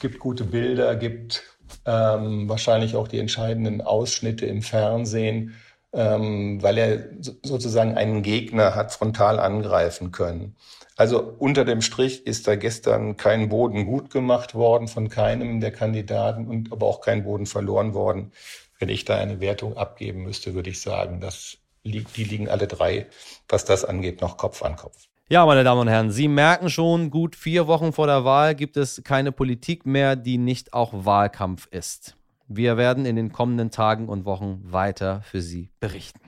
Gibt 0.00 0.18
gute 0.18 0.44
Bilder, 0.44 0.96
gibt 0.96 1.42
ähm, 1.86 2.48
wahrscheinlich 2.48 2.96
auch 2.96 3.08
die 3.08 3.18
entscheidenden 3.18 3.80
Ausschnitte 3.80 4.46
im 4.46 4.62
Fernsehen, 4.62 5.54
ähm, 5.92 6.62
weil 6.62 6.78
er 6.78 7.04
sozusagen 7.42 7.96
einen 7.96 8.22
Gegner 8.22 8.74
hat 8.74 8.92
frontal 8.92 9.38
angreifen 9.38 10.10
können. 10.10 10.56
Also 10.96 11.34
unter 11.38 11.64
dem 11.64 11.82
Strich 11.82 12.26
ist 12.26 12.46
da 12.46 12.54
gestern 12.56 13.16
kein 13.16 13.48
Boden 13.48 13.84
gut 13.84 14.10
gemacht 14.10 14.54
worden 14.54 14.86
von 14.86 15.08
keinem 15.08 15.60
der 15.60 15.72
Kandidaten 15.72 16.46
und 16.46 16.72
aber 16.72 16.86
auch 16.86 17.00
kein 17.00 17.24
Boden 17.24 17.46
verloren 17.46 17.94
worden. 17.94 18.32
Wenn 18.78 18.88
ich 18.88 19.04
da 19.04 19.16
eine 19.16 19.40
Wertung 19.40 19.76
abgeben 19.76 20.22
müsste, 20.22 20.54
würde 20.54 20.70
ich 20.70 20.80
sagen, 20.80 21.20
dass 21.20 21.58
die 21.84 22.24
liegen 22.24 22.48
alle 22.48 22.66
drei, 22.66 23.06
was 23.48 23.64
das 23.64 23.84
angeht, 23.84 24.20
noch 24.20 24.36
Kopf 24.36 24.62
an 24.62 24.76
Kopf. 24.76 25.08
Ja, 25.30 25.46
meine 25.46 25.64
Damen 25.64 25.80
und 25.80 25.88
Herren, 25.88 26.10
Sie 26.10 26.28
merken 26.28 26.68
schon, 26.68 27.10
gut 27.10 27.34
vier 27.34 27.66
Wochen 27.66 27.94
vor 27.94 28.06
der 28.06 28.26
Wahl 28.26 28.54
gibt 28.54 28.76
es 28.76 29.02
keine 29.04 29.32
Politik 29.32 29.86
mehr, 29.86 30.16
die 30.16 30.36
nicht 30.36 30.74
auch 30.74 30.92
Wahlkampf 30.92 31.66
ist. 31.70 32.14
Wir 32.46 32.76
werden 32.76 33.06
in 33.06 33.16
den 33.16 33.32
kommenden 33.32 33.70
Tagen 33.70 34.10
und 34.10 34.26
Wochen 34.26 34.60
weiter 34.64 35.22
für 35.22 35.40
Sie 35.40 35.70
berichten. 35.80 36.20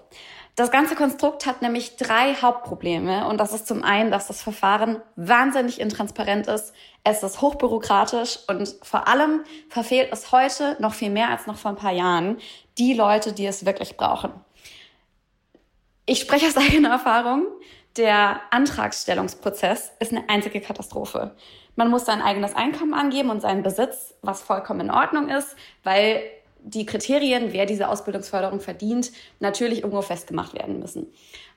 Das 0.56 0.72
ganze 0.72 0.96
Konstrukt 0.96 1.46
hat 1.46 1.62
nämlich 1.62 1.98
drei 1.98 2.34
Hauptprobleme 2.34 3.28
und 3.28 3.40
das 3.40 3.52
ist 3.52 3.68
zum 3.68 3.84
einen, 3.84 4.10
dass 4.10 4.28
das 4.28 4.42
Verfahren 4.42 5.02
wahnsinnig 5.18 5.82
intransparent 5.82 6.48
ist, 6.48 6.74
es 7.04 7.24
ist 7.24 7.42
hochbürokratisch 7.42 8.40
und 8.48 8.74
vor 8.82 9.10
allem 9.10 9.44
verfehlt 9.68 10.10
es 10.14 10.32
heute 10.32 10.78
noch 10.80 10.94
viel 10.94 11.10
mehr 11.10 11.30
als 11.30 11.46
noch 11.46 11.58
vor 11.58 11.72
ein 11.72 11.78
paar 11.78 11.92
Jahren 11.92 12.38
die 12.78 12.94
Leute, 12.94 13.34
die 13.34 13.46
es 13.46 13.66
wirklich 13.66 13.98
brauchen. 13.98 14.32
Ich 16.06 16.20
spreche 16.22 16.48
aus 16.48 16.56
eigener 16.56 16.90
Erfahrung 16.90 17.48
der 17.98 18.42
Antragsstellungsprozess 18.52 19.92
ist 20.00 20.12
eine 20.12 20.28
einzige 20.30 20.62
Katastrophe. 20.62 21.36
Man 21.75 21.90
muss 21.90 22.06
sein 22.06 22.22
eigenes 22.22 22.56
Einkommen 22.56 22.94
angeben 22.94 23.30
und 23.30 23.42
seinen 23.42 23.64
Besitz, 23.64 24.14
was 24.22 24.42
vollkommen 24.42 24.82
in 24.82 24.92
Ordnung 24.92 25.30
ist, 25.30 25.56
weil 25.84 26.24
die 26.68 26.86
Kriterien, 26.86 27.54
wer 27.54 27.68
diese 27.68 27.90
Ausbildungsförderung 27.90 28.60
verdient, 28.60 29.12
natürlich 29.40 29.80
irgendwo 29.80 30.02
festgemacht 30.02 30.56
werden 30.56 30.80
müssen. 30.80 31.06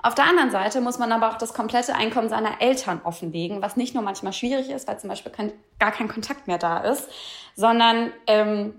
Auf 0.02 0.14
der 0.14 0.26
anderen 0.26 0.50
Seite 0.50 0.83
muss 0.83 0.99
man 0.99 1.11
aber 1.12 1.30
auch 1.30 1.38
das 1.38 1.54
komplette 1.54 1.95
Einkommen 1.95 2.28
seiner 2.28 2.61
Eltern 2.61 3.00
offenlegen, 3.04 3.62
was 3.62 3.76
nicht 3.76 3.95
nur 3.95 4.02
manchmal 4.02 4.35
schwierig 4.35 4.68
ist, 4.68 4.87
weil 4.87 4.99
zum 4.99 5.09
Beispiel 5.09 5.33
kein, 5.33 5.52
gar 5.78 5.92
kein 5.92 6.09
Kontakt 6.09 6.47
mehr 6.47 6.59
da 6.59 6.78
ist, 6.78 7.09
sondern 7.57 8.12
ähm, 8.26 8.75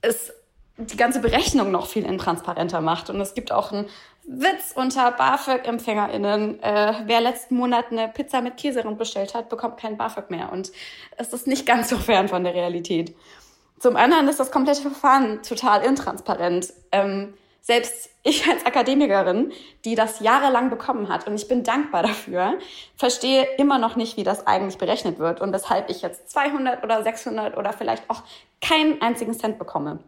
es 0.00 0.32
die 0.78 0.96
ganze 0.96 1.20
Berechnung 1.20 1.70
noch 1.70 1.86
viel 1.86 2.04
intransparenter 2.04 2.80
macht. 2.80 3.10
Und 3.10 3.20
es 3.20 3.34
gibt 3.34 3.52
auch 3.52 3.72
ein 3.72 3.86
Witz 4.30 4.72
unter 4.74 5.10
BAföG-EmpfängerInnen. 5.12 6.62
Äh, 6.62 6.94
wer 7.06 7.20
letzten 7.22 7.56
Monat 7.56 7.86
eine 7.90 8.08
Pizza 8.08 8.42
mit 8.42 8.58
Käserund 8.58 8.98
bestellt 8.98 9.34
hat, 9.34 9.48
bekommt 9.48 9.78
kein 9.78 9.96
BAföG 9.96 10.30
mehr. 10.30 10.52
Und 10.52 10.70
es 11.16 11.32
ist 11.32 11.46
nicht 11.46 11.64
ganz 11.64 11.88
so 11.88 11.96
fern 11.96 12.28
von 12.28 12.44
der 12.44 12.54
Realität. 12.54 13.16
Zum 13.78 13.96
anderen 13.96 14.28
ist 14.28 14.38
das 14.38 14.50
komplette 14.50 14.82
Verfahren 14.82 15.42
total 15.42 15.82
intransparent. 15.82 16.74
Ähm, 16.92 17.34
selbst 17.62 18.10
ich 18.22 18.46
als 18.46 18.66
Akademikerin, 18.66 19.52
die 19.86 19.94
das 19.94 20.20
jahrelang 20.20 20.68
bekommen 20.68 21.08
hat, 21.08 21.26
und 21.26 21.34
ich 21.34 21.48
bin 21.48 21.64
dankbar 21.64 22.02
dafür, 22.02 22.58
verstehe 22.96 23.46
immer 23.56 23.78
noch 23.78 23.96
nicht, 23.96 24.18
wie 24.18 24.24
das 24.24 24.46
eigentlich 24.46 24.76
berechnet 24.76 25.18
wird 25.18 25.40
und 25.40 25.54
weshalb 25.54 25.88
ich 25.88 26.02
jetzt 26.02 26.30
200 26.30 26.84
oder 26.84 27.02
600 27.02 27.56
oder 27.56 27.72
vielleicht 27.72 28.08
auch 28.10 28.22
keinen 28.60 29.00
einzigen 29.00 29.32
Cent 29.32 29.58
bekomme. 29.58 30.00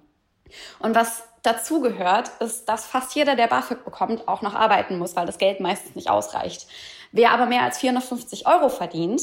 Und 0.81 0.95
was 0.95 1.23
dazu 1.43 1.81
gehört, 1.81 2.29
ist, 2.41 2.69
dass 2.69 2.87
fast 2.87 3.15
jeder, 3.15 3.37
der 3.37 3.47
BAföG 3.47 3.85
bekommt, 3.85 4.29
auch 4.29 4.43
noch 4.43 4.55
arbeiten 4.55 4.99
muss, 4.99 5.17
weil 5.17 5.27
das 5.27 5.39
Geld 5.39 5.61
meistens 5.61 5.95
nicht 5.95 6.11
ausreicht. 6.11 6.67
Wer 7.13 7.33
aber 7.33 7.47
mehr 7.47 7.63
als 7.63 7.79
450 7.79 8.47
Euro 8.47 8.69
verdient, 8.69 9.23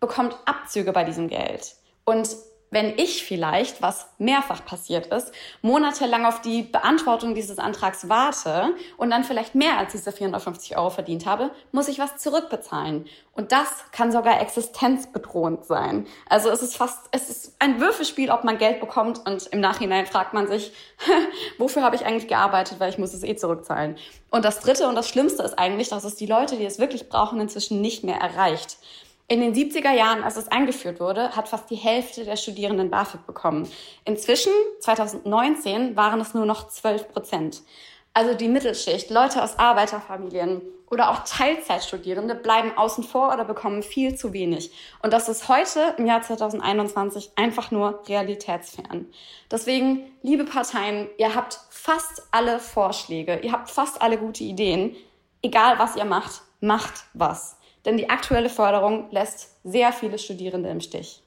bekommt 0.00 0.36
Abzüge 0.44 0.92
bei 0.92 1.04
diesem 1.04 1.28
Geld. 1.28 1.74
Und 2.04 2.28
wenn 2.70 2.98
ich 2.98 3.24
vielleicht, 3.24 3.80
was 3.80 4.08
mehrfach 4.18 4.64
passiert 4.64 5.06
ist, 5.06 5.32
monatelang 5.62 6.26
auf 6.26 6.40
die 6.40 6.62
Beantwortung 6.62 7.34
dieses 7.34 7.58
Antrags 7.58 8.08
warte 8.08 8.74
und 8.96 9.10
dann 9.10 9.24
vielleicht 9.24 9.54
mehr 9.54 9.78
als 9.78 9.92
diese 9.92 10.12
450 10.12 10.76
Euro 10.76 10.90
verdient 10.90 11.24
habe, 11.26 11.50
muss 11.72 11.88
ich 11.88 11.98
was 11.98 12.16
zurückbezahlen. 12.18 13.06
Und 13.32 13.52
das 13.52 13.68
kann 13.92 14.12
sogar 14.12 14.40
existenzbedrohend 14.40 15.64
sein. 15.64 16.06
Also 16.28 16.50
es 16.50 16.62
ist 16.62 16.76
fast, 16.76 17.08
es 17.12 17.30
ist 17.30 17.54
ein 17.58 17.80
Würfelspiel, 17.80 18.30
ob 18.30 18.44
man 18.44 18.58
Geld 18.58 18.80
bekommt 18.80 19.24
und 19.26 19.46
im 19.46 19.60
Nachhinein 19.60 20.06
fragt 20.06 20.34
man 20.34 20.48
sich, 20.48 20.72
wofür 21.58 21.82
habe 21.82 21.96
ich 21.96 22.04
eigentlich 22.04 22.28
gearbeitet, 22.28 22.80
weil 22.80 22.90
ich 22.90 22.98
muss 22.98 23.14
es 23.14 23.22
eh 23.22 23.36
zurückzahlen. 23.36 23.96
Und 24.30 24.44
das 24.44 24.60
Dritte 24.60 24.88
und 24.88 24.94
das 24.94 25.08
Schlimmste 25.08 25.42
ist 25.42 25.58
eigentlich, 25.58 25.88
dass 25.88 26.04
es 26.04 26.16
die 26.16 26.26
Leute, 26.26 26.56
die 26.56 26.66
es 26.66 26.78
wirklich 26.78 27.08
brauchen, 27.08 27.40
inzwischen 27.40 27.80
nicht 27.80 28.04
mehr 28.04 28.18
erreicht. 28.18 28.78
In 29.30 29.42
den 29.42 29.54
70er 29.54 29.92
Jahren, 29.92 30.24
als 30.24 30.38
es 30.38 30.48
eingeführt 30.48 31.00
wurde, 31.00 31.36
hat 31.36 31.48
fast 31.48 31.68
die 31.68 31.76
Hälfte 31.76 32.24
der 32.24 32.36
Studierenden 32.36 32.88
BAföG 32.88 33.26
bekommen. 33.26 33.70
Inzwischen, 34.06 34.52
2019, 34.80 35.96
waren 35.96 36.18
es 36.18 36.32
nur 36.32 36.46
noch 36.46 36.68
12 36.68 37.12
Prozent. 37.12 37.62
Also 38.14 38.32
die 38.32 38.48
Mittelschicht, 38.48 39.10
Leute 39.10 39.42
aus 39.42 39.58
Arbeiterfamilien 39.58 40.62
oder 40.90 41.10
auch 41.10 41.24
Teilzeitstudierende 41.24 42.34
bleiben 42.36 42.72
außen 42.74 43.04
vor 43.04 43.30
oder 43.34 43.44
bekommen 43.44 43.82
viel 43.82 44.14
zu 44.14 44.32
wenig. 44.32 44.72
Und 45.02 45.12
das 45.12 45.28
ist 45.28 45.46
heute 45.50 45.94
im 45.98 46.06
Jahr 46.06 46.22
2021 46.22 47.32
einfach 47.36 47.70
nur 47.70 48.02
realitätsfern. 48.08 49.12
Deswegen, 49.50 50.10
liebe 50.22 50.44
Parteien, 50.44 51.06
ihr 51.18 51.34
habt 51.34 51.60
fast 51.68 52.22
alle 52.30 52.58
Vorschläge, 52.58 53.40
ihr 53.40 53.52
habt 53.52 53.68
fast 53.68 54.00
alle 54.00 54.16
gute 54.16 54.44
Ideen. 54.44 54.96
Egal 55.42 55.78
was 55.78 55.96
ihr 55.96 56.06
macht, 56.06 56.40
macht 56.60 57.04
was 57.12 57.57
denn 57.84 57.96
die 57.96 58.10
aktuelle 58.10 58.48
Förderung 58.48 59.10
lässt 59.10 59.56
sehr 59.64 59.92
viele 59.92 60.18
Studierende 60.18 60.68
im 60.68 60.80
Stich. 60.80 61.22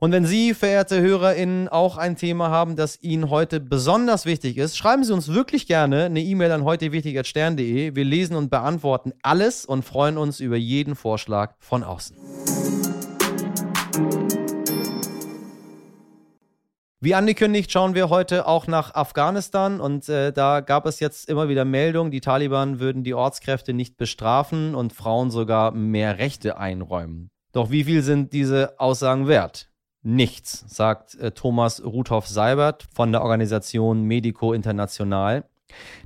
Und 0.00 0.12
wenn 0.12 0.24
Sie, 0.24 0.54
verehrte 0.54 1.00
HörerInnen, 1.00 1.68
auch 1.68 1.96
ein 1.96 2.14
Thema 2.14 2.50
haben, 2.50 2.76
das 2.76 3.02
Ihnen 3.02 3.30
heute 3.30 3.58
besonders 3.58 4.26
wichtig 4.26 4.56
ist, 4.56 4.76
schreiben 4.76 5.02
Sie 5.02 5.12
uns 5.12 5.32
wirklich 5.34 5.66
gerne 5.66 6.04
eine 6.04 6.20
E-Mail 6.20 6.52
an 6.52 6.64
heutewichtig.stern.de. 6.64 7.96
Wir 7.96 8.04
lesen 8.04 8.36
und 8.36 8.48
beantworten 8.48 9.12
alles 9.22 9.66
und 9.66 9.84
freuen 9.84 10.16
uns 10.16 10.38
über 10.38 10.56
jeden 10.56 10.94
Vorschlag 10.94 11.54
von 11.58 11.82
außen. 11.82 12.16
Wie 17.00 17.14
angekündigt, 17.14 17.70
schauen 17.70 17.94
wir 17.94 18.10
heute 18.10 18.48
auch 18.48 18.66
nach 18.66 18.92
Afghanistan 18.92 19.80
und 19.80 20.08
äh, 20.08 20.32
da 20.32 20.58
gab 20.58 20.84
es 20.84 20.98
jetzt 20.98 21.28
immer 21.28 21.48
wieder 21.48 21.64
Meldungen, 21.64 22.10
die 22.10 22.20
Taliban 22.20 22.80
würden 22.80 23.04
die 23.04 23.14
Ortskräfte 23.14 23.72
nicht 23.72 23.96
bestrafen 23.96 24.74
und 24.74 24.92
Frauen 24.92 25.30
sogar 25.30 25.70
mehr 25.70 26.18
Rechte 26.18 26.58
einräumen. 26.58 27.30
Doch 27.52 27.70
wie 27.70 27.84
viel 27.84 28.02
sind 28.02 28.32
diese 28.32 28.80
Aussagen 28.80 29.28
wert? 29.28 29.70
Nichts, 30.02 30.64
sagt 30.66 31.14
äh, 31.14 31.30
Thomas 31.30 31.84
Ruthoff-Seibert 31.84 32.88
von 32.92 33.12
der 33.12 33.22
Organisation 33.22 34.02
Medico 34.02 34.52
International. 34.52 35.44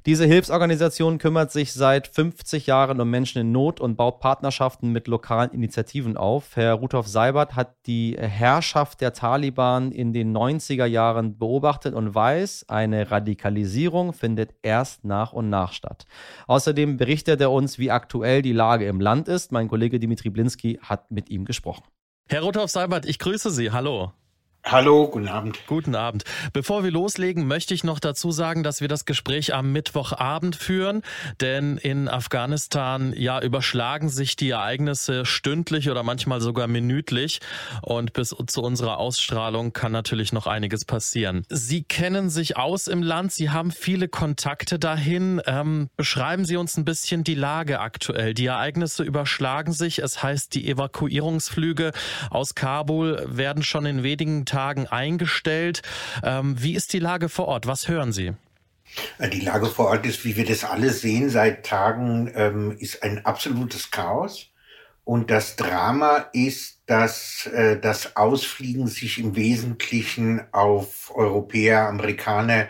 Diese 0.07 0.27
Hilfsorganisation 0.27 1.19
kümmert 1.19 1.53
sich 1.53 1.73
seit 1.73 2.09
50 2.09 2.67
Jahren 2.67 3.01
um 3.01 3.09
Menschen 3.09 3.41
in 3.41 3.53
Not 3.53 3.81
und 3.81 3.97
baut 3.97 4.19
Partnerschaften 4.19 4.91
mit 4.91 5.07
lokalen 5.07 5.53
Initiativen 5.53 6.17
auf. 6.17 6.57
Herr 6.57 6.75
Rudolf 6.75 7.07
Seibert 7.07 7.55
hat 7.55 7.77
die 7.87 8.17
Herrschaft 8.19 9.01
der 9.01 9.13
Taliban 9.13 9.93
in 9.93 10.13
den 10.13 10.37
90er 10.37 10.87
Jahren 10.87 11.39
beobachtet 11.39 11.95
und 11.95 12.15
weiß, 12.15 12.67
eine 12.69 13.11
Radikalisierung 13.11 14.13
findet 14.13 14.55
erst 14.63 15.05
nach 15.05 15.33
und 15.33 15.49
nach 15.51 15.73
statt. 15.73 16.05
Außerdem 16.47 16.97
berichtet 16.97 17.41
er 17.41 17.53
uns, 17.53 17.79
wie 17.79 17.91
aktuell 17.91 18.43
die 18.43 18.53
Lage 18.53 18.87
im 18.87 19.01
Land 19.01 19.29
ist. 19.29 19.53
Mein 19.53 19.69
Kollege 19.69 20.01
Dimitri 20.01 20.31
Blinski 20.31 20.81
hat 20.83 21.11
mit 21.11 21.31
ihm 21.31 21.45
gesprochen. 21.45 21.85
Herr 22.29 22.43
Rudolf 22.43 22.71
Seibert, 22.71 23.07
ich 23.07 23.19
grüße 23.19 23.51
Sie. 23.51 23.71
Hallo. 23.71 24.13
Hallo, 24.65 25.09
guten 25.09 25.27
Abend. 25.27 25.59
Guten 25.67 25.97
Abend. 25.97 26.23
Bevor 26.53 26.85
wir 26.85 26.93
loslegen, 26.93 27.47
möchte 27.49 27.75
ich 27.75 27.83
noch 27.83 27.99
dazu 27.99 28.31
sagen, 28.31 28.63
dass 28.63 28.81
wir 28.81 28.87
das 28.87 29.05
Gespräch 29.05 29.55
am 29.55 29.73
Mittwochabend 29.73 30.55
führen, 30.55 31.03
denn 31.41 31.79
in 31.79 32.09
Afghanistan 32.09 33.13
ja 33.17 33.41
überschlagen 33.43 34.09
sich 34.09 34.37
die 34.37 34.51
Ereignisse 34.51 35.27
stündlich 35.27 35.91
oder 35.91 36.05
manchmal 36.05 36.41
sogar 36.41 36.69
minütlich 36.69 37.41
und 37.83 38.13
bis 38.13 38.35
zu 38.47 38.63
unserer 38.63 38.99
Ausstrahlung 38.99 39.73
kann 39.73 39.91
natürlich 39.91 40.33
noch 40.33 40.47
einiges 40.47 40.85
passieren. 40.85 41.45
Sie 41.49 41.83
kennen 41.83 42.31
sich 42.31 42.57
aus 42.57 42.87
im 42.87 43.03
Land, 43.03 43.33
Sie 43.33 43.51
haben 43.51 43.73
viele 43.73 44.07
Kontakte 44.09 44.79
dahin. 44.79 45.43
Ähm, 45.45 45.91
beschreiben 45.97 46.45
Sie 46.45 46.57
uns 46.57 46.77
ein 46.77 46.85
bisschen 46.85 47.25
die 47.25 47.35
Lage 47.35 47.81
aktuell. 47.81 48.33
Die 48.33 48.47
Ereignisse 48.47 49.03
überschlagen 49.03 49.73
sich. 49.73 49.99
Es 49.99 50.23
heißt, 50.23 50.55
die 50.55 50.69
Evakuierungsflüge 50.69 51.91
aus 52.31 52.55
Kabul 52.55 53.23
werden 53.27 53.65
schon 53.65 53.87
in 53.87 54.05
wenigen 54.05 54.47
Tagen 54.53 54.87
eingestellt. 54.87 55.81
Ähm, 56.23 56.57
wie 56.59 56.75
ist 56.75 56.93
die 56.93 56.99
Lage 56.99 57.31
vor 57.31 57.49
Ort? 57.49 57.67
Was 57.67 57.89
hören 57.89 58.13
Sie? 58.13 58.33
Äh, 59.19 59.31
die 59.31 59.41
Lage 59.41 59.67
vor 59.67 59.87
Ort 59.87 60.05
ist, 60.05 60.27
wie 60.27 60.37
wir 60.37 60.45
das 60.45 60.65
alle 60.65 60.91
sehen, 60.91 61.31
seit 61.31 61.65
Tagen 61.65 62.31
ähm, 62.35 62.77
ist 62.79 63.03
ein 63.03 63.25
absolutes 63.25 63.91
Chaos. 63.91 64.49
Und 65.05 65.31
das 65.31 65.57
Drama 65.57 66.29
ist, 66.33 66.83
dass 66.87 67.47
äh, 67.47 67.81
das 67.81 68.17
Ausfliegen 68.17 68.87
sich 68.89 69.19
im 69.19 69.35
Wesentlichen 69.37 70.43
auf 70.53 71.11
Europäer, 71.15 71.89
Amerikaner 71.89 72.69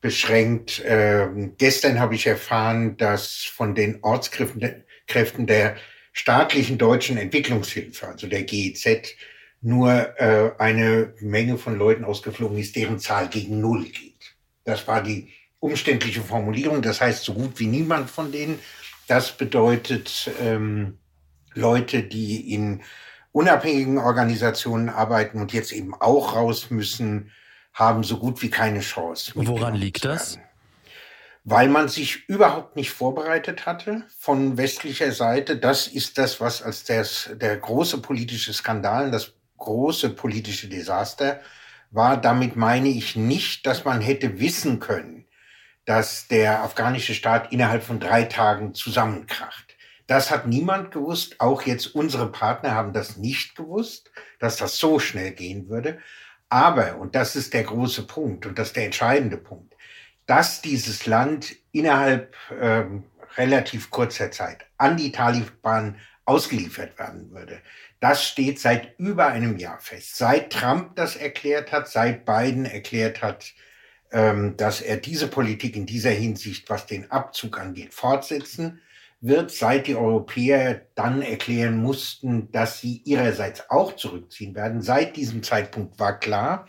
beschränkt. 0.00 0.82
Ähm, 0.84 1.54
gestern 1.58 1.98
habe 1.98 2.14
ich 2.14 2.26
erfahren, 2.28 2.96
dass 2.96 3.42
von 3.42 3.74
den 3.74 3.98
Ortskräften 4.02 5.46
der 5.46 5.76
staatlichen 6.12 6.78
deutschen 6.78 7.18
Entwicklungshilfe, 7.18 8.06
also 8.06 8.28
der 8.28 8.44
GEZ, 8.44 9.16
nur 9.64 10.20
äh, 10.20 10.52
eine 10.58 11.14
Menge 11.20 11.56
von 11.56 11.78
Leuten 11.78 12.04
ausgeflogen 12.04 12.58
ist, 12.58 12.76
deren 12.76 12.98
Zahl 12.98 13.28
gegen 13.28 13.60
Null 13.60 13.84
geht. 13.84 14.36
Das 14.64 14.86
war 14.86 15.02
die 15.02 15.32
umständliche 15.58 16.20
Formulierung, 16.20 16.82
das 16.82 17.00
heißt 17.00 17.24
so 17.24 17.32
gut 17.32 17.58
wie 17.58 17.66
niemand 17.66 18.10
von 18.10 18.30
denen. 18.30 18.58
Das 19.06 19.32
bedeutet 19.32 20.30
ähm, 20.40 20.98
Leute, 21.54 22.02
die 22.02 22.52
in 22.52 22.82
unabhängigen 23.32 23.98
Organisationen 23.98 24.90
arbeiten 24.90 25.40
und 25.40 25.52
jetzt 25.54 25.72
eben 25.72 25.94
auch 25.94 26.34
raus 26.36 26.70
müssen, 26.70 27.30
haben 27.72 28.04
so 28.04 28.18
gut 28.18 28.42
wie 28.42 28.50
keine 28.50 28.80
Chance. 28.80 29.32
Woran 29.34 29.74
liegt 29.74 30.04
das? 30.04 30.38
Weil 31.42 31.68
man 31.68 31.88
sich 31.88 32.28
überhaupt 32.28 32.76
nicht 32.76 32.90
vorbereitet 32.90 33.66
hatte 33.66 34.04
von 34.18 34.56
westlicher 34.58 35.12
Seite. 35.12 35.56
Das 35.56 35.86
ist 35.86 36.18
das, 36.18 36.40
was 36.40 36.62
als 36.62 36.84
das, 36.84 37.30
der 37.34 37.56
große 37.56 37.98
politische 37.98 38.52
Skandal, 38.52 39.10
das 39.10 39.32
große 39.58 40.10
politische 40.10 40.68
Desaster 40.68 41.40
war. 41.90 42.16
Damit 42.16 42.56
meine 42.56 42.88
ich 42.88 43.16
nicht, 43.16 43.66
dass 43.66 43.84
man 43.84 44.00
hätte 44.00 44.40
wissen 44.40 44.80
können, 44.80 45.26
dass 45.84 46.28
der 46.28 46.62
afghanische 46.62 47.14
Staat 47.14 47.52
innerhalb 47.52 47.82
von 47.82 48.00
drei 48.00 48.24
Tagen 48.24 48.74
zusammenkracht. 48.74 49.76
Das 50.06 50.30
hat 50.30 50.46
niemand 50.46 50.90
gewusst. 50.90 51.40
Auch 51.40 51.62
jetzt 51.62 51.94
unsere 51.94 52.30
Partner 52.30 52.74
haben 52.74 52.92
das 52.92 53.16
nicht 53.16 53.56
gewusst, 53.56 54.10
dass 54.38 54.56
das 54.56 54.78
so 54.78 54.98
schnell 54.98 55.32
gehen 55.32 55.68
würde. 55.68 55.98
Aber, 56.48 56.98
und 56.98 57.14
das 57.14 57.36
ist 57.36 57.54
der 57.54 57.64
große 57.64 58.06
Punkt 58.06 58.46
und 58.46 58.58
das 58.58 58.68
ist 58.68 58.76
der 58.76 58.84
entscheidende 58.84 59.38
Punkt, 59.38 59.74
dass 60.26 60.62
dieses 60.62 61.06
Land 61.06 61.56
innerhalb 61.72 62.36
ähm, 62.60 63.04
relativ 63.36 63.90
kurzer 63.90 64.30
Zeit 64.30 64.66
an 64.78 64.96
die 64.96 65.12
Taliban 65.12 65.96
ausgeliefert 66.24 66.98
werden 66.98 67.30
würde. 67.30 67.60
Das 68.04 68.22
steht 68.22 68.60
seit 68.60 68.98
über 68.98 69.28
einem 69.28 69.56
Jahr 69.56 69.78
fest. 69.80 70.18
Seit 70.18 70.52
Trump 70.52 70.94
das 70.94 71.16
erklärt 71.16 71.72
hat, 71.72 71.88
seit 71.88 72.26
Biden 72.26 72.66
erklärt 72.66 73.22
hat, 73.22 73.54
ähm, 74.12 74.58
dass 74.58 74.82
er 74.82 74.98
diese 74.98 75.26
Politik 75.26 75.74
in 75.74 75.86
dieser 75.86 76.10
Hinsicht, 76.10 76.68
was 76.68 76.84
den 76.84 77.10
Abzug 77.10 77.58
angeht, 77.58 77.94
fortsetzen 77.94 78.82
wird, 79.22 79.52
seit 79.52 79.86
die 79.86 79.96
Europäer 79.96 80.82
dann 80.94 81.22
erklären 81.22 81.78
mussten, 81.78 82.52
dass 82.52 82.82
sie 82.82 83.00
ihrerseits 83.06 83.70
auch 83.70 83.96
zurückziehen 83.96 84.54
werden. 84.54 84.82
Seit 84.82 85.16
diesem 85.16 85.42
Zeitpunkt 85.42 85.98
war 85.98 86.20
klar, 86.20 86.68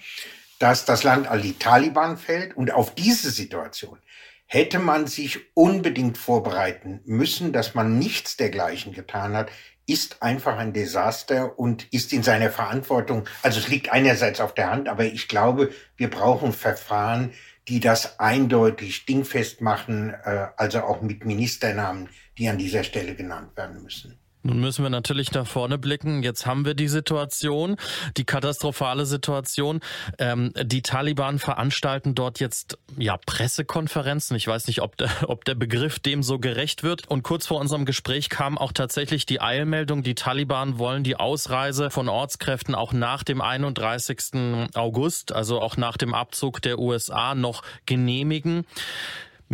dass 0.59 0.85
das 0.85 1.03
Land 1.03 1.27
an 1.27 1.41
die 1.41 1.59
Taliban 1.59 2.15
fällt 2.15 2.55
und 2.55 2.71
auf 2.71 2.95
diese 2.95 3.29
Situation 3.29 3.99
hätte 4.45 4.79
man 4.79 5.07
sich 5.07 5.39
unbedingt 5.53 6.17
vorbereiten 6.17 7.01
müssen, 7.03 7.51
dass 7.51 7.75
man 7.75 7.99
nichts 7.99 8.37
dergleichen 8.37 8.93
getan 8.93 9.35
hat, 9.35 9.51
ist 9.87 10.21
einfach 10.23 10.57
ein 10.57 10.73
Desaster 10.73 11.59
und 11.59 11.91
ist 11.93 12.11
in 12.13 12.23
seiner 12.23 12.49
Verantwortung, 12.49 13.25
also 13.43 13.59
es 13.59 13.67
liegt 13.67 13.91
einerseits 13.91 14.41
auf 14.41 14.53
der 14.53 14.71
Hand, 14.71 14.89
aber 14.89 15.05
ich 15.05 15.27
glaube, 15.27 15.71
wir 15.95 16.09
brauchen 16.09 16.53
Verfahren, 16.53 17.33
die 17.67 17.79
das 17.79 18.19
eindeutig 18.19 19.05
dingfest 19.05 19.61
machen, 19.61 20.13
äh, 20.23 20.47
also 20.57 20.81
auch 20.81 21.01
mit 21.01 21.25
Ministernamen, 21.25 22.09
die 22.37 22.49
an 22.49 22.57
dieser 22.57 22.83
Stelle 22.83 23.15
genannt 23.15 23.55
werden 23.55 23.81
müssen. 23.83 24.19
Nun 24.45 24.59
müssen 24.59 24.83
wir 24.83 24.91
natürlich 24.91 25.31
nach 25.31 25.47
vorne 25.47 25.79
blicken. 25.79 26.21
Jetzt 26.21 26.45
haben 26.45 26.65
wir 26.65 26.75
die 26.75 26.87
Situation, 26.87 27.77
die 28.15 28.25
katastrophale 28.25 29.07
Situation. 29.07 29.79
Ähm, 30.19 30.53
die 30.61 30.83
Taliban 30.83 31.39
veranstalten 31.39 32.13
dort 32.13 32.39
jetzt 32.39 32.77
ja 32.95 33.17
Pressekonferenzen. 33.25 34.37
Ich 34.37 34.45
weiß 34.45 34.67
nicht, 34.67 34.83
ob 34.83 34.97
der, 34.97 35.09
ob 35.27 35.45
der 35.45 35.55
Begriff 35.55 35.97
dem 35.97 36.21
so 36.21 36.37
gerecht 36.37 36.83
wird. 36.83 37.07
Und 37.07 37.23
kurz 37.23 37.47
vor 37.47 37.59
unserem 37.59 37.85
Gespräch 37.85 38.29
kam 38.29 38.59
auch 38.59 38.71
tatsächlich 38.71 39.25
die 39.25 39.41
Eilmeldung, 39.41 40.03
die 40.03 40.13
Taliban 40.13 40.77
wollen 40.77 41.03
die 41.03 41.15
Ausreise 41.15 41.89
von 41.89 42.07
Ortskräften 42.07 42.75
auch 42.75 42.93
nach 42.93 43.23
dem 43.23 43.41
31. 43.41 44.69
August, 44.75 45.31
also 45.31 45.59
auch 45.59 45.75
nach 45.75 45.97
dem 45.97 46.13
Abzug 46.13 46.61
der 46.61 46.77
USA 46.77 47.33
noch 47.33 47.63
genehmigen. 47.87 48.63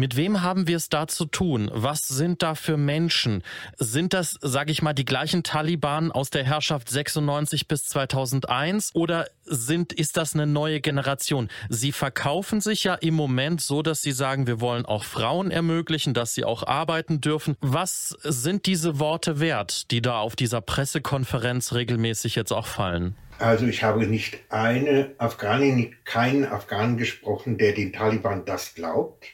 Mit 0.02 0.16
wem 0.16 0.42
haben 0.42 0.66
wir 0.66 0.78
es 0.78 0.90
da 0.90 1.08
zu 1.08 1.26
tun? 1.26 1.70
Was 1.72 2.08
sind 2.08 2.42
da 2.42 2.56
für 2.56 2.76
Menschen? 2.76 3.44
Sind 3.78 4.16
das, 4.16 4.36
sage 4.42 4.72
ich 4.72 4.82
mal, 4.82 4.94
die 4.94 5.06
gleichen 5.06 5.44
Taliban 5.44 6.12
aus 6.12 6.32
der 6.32 6.44
Herrschaft 6.44 6.90
96 6.90 7.68
bis 7.68 7.86
2001 7.86 8.96
oder 8.96 9.28
sind, 9.44 9.94
ist 9.94 10.18
das 10.18 10.34
eine 10.34 10.48
neue 10.48 10.82
Generation? 10.82 11.50
Sie 11.70 11.92
verkaufen 11.92 12.62
sich 12.62 12.84
ja 12.84 12.96
im 12.96 13.14
Moment 13.14 13.62
so, 13.62 13.84
dass 13.84 14.02
sie 14.02 14.12
sagen, 14.12 14.48
wir 14.48 14.60
wollen 14.60 14.88
auch 14.88 15.04
Frauen 15.04 15.52
ermöglichen, 15.52 16.16
dass 16.16 16.34
sie 16.34 16.46
auch 16.46 16.66
arbeiten 16.66 17.22
dürfen. 17.22 17.56
Was 17.62 18.18
sind 18.24 18.66
diese 18.66 18.98
Worte 18.98 19.40
wert, 19.40 19.92
die 19.92 20.02
da 20.02 20.18
auf 20.18 20.36
dieser 20.36 20.62
Pressekonferenz 20.62 21.74
regelmäßig 21.74 22.34
jetzt 22.34 22.54
auch 22.54 22.66
fallen? 22.66 23.16
Also 23.38 23.68
ich 23.68 23.84
habe 23.84 24.08
nicht 24.08 24.40
eine 24.50 25.12
Afghanin, 25.20 25.94
keinen 26.06 26.46
Afghanen 26.46 26.98
gesprochen, 26.98 27.60
der 27.60 27.74
den 27.74 27.94
Taliban 27.94 28.46
das 28.46 28.74
glaubt. 28.74 29.28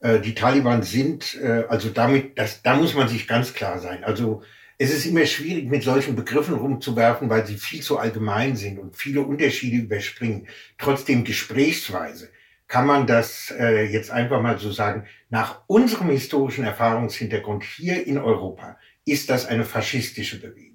Äh, 0.00 0.20
die 0.20 0.34
Taliban 0.34 0.82
sind, 0.82 1.36
äh, 1.42 1.64
also 1.68 1.88
damit, 1.88 2.38
das, 2.38 2.62
da 2.62 2.76
muss 2.76 2.94
man 2.94 3.08
sich 3.08 3.26
ganz 3.26 3.54
klar 3.54 3.78
sein. 3.78 4.04
Also 4.04 4.42
es 4.78 4.92
ist 4.92 5.06
immer 5.06 5.26
schwierig, 5.26 5.68
mit 5.68 5.82
solchen 5.82 6.14
Begriffen 6.14 6.54
rumzuwerfen, 6.54 7.28
weil 7.28 7.44
sie 7.46 7.56
viel 7.56 7.82
zu 7.82 7.98
allgemein 7.98 8.54
sind 8.54 8.78
und 8.78 8.96
viele 8.96 9.22
Unterschiede 9.22 9.76
überspringen. 9.78 10.46
Trotzdem 10.78 11.24
gesprächsweise 11.24 12.30
kann 12.68 12.86
man 12.86 13.06
das 13.06 13.52
äh, 13.58 13.86
jetzt 13.86 14.10
einfach 14.10 14.40
mal 14.40 14.58
so 14.58 14.70
sagen. 14.70 15.06
Nach 15.30 15.62
unserem 15.66 16.10
historischen 16.10 16.64
Erfahrungshintergrund 16.64 17.64
hier 17.64 18.06
in 18.06 18.18
Europa 18.18 18.78
ist 19.04 19.30
das 19.30 19.46
eine 19.46 19.64
faschistische 19.64 20.40
Bewegung. 20.40 20.68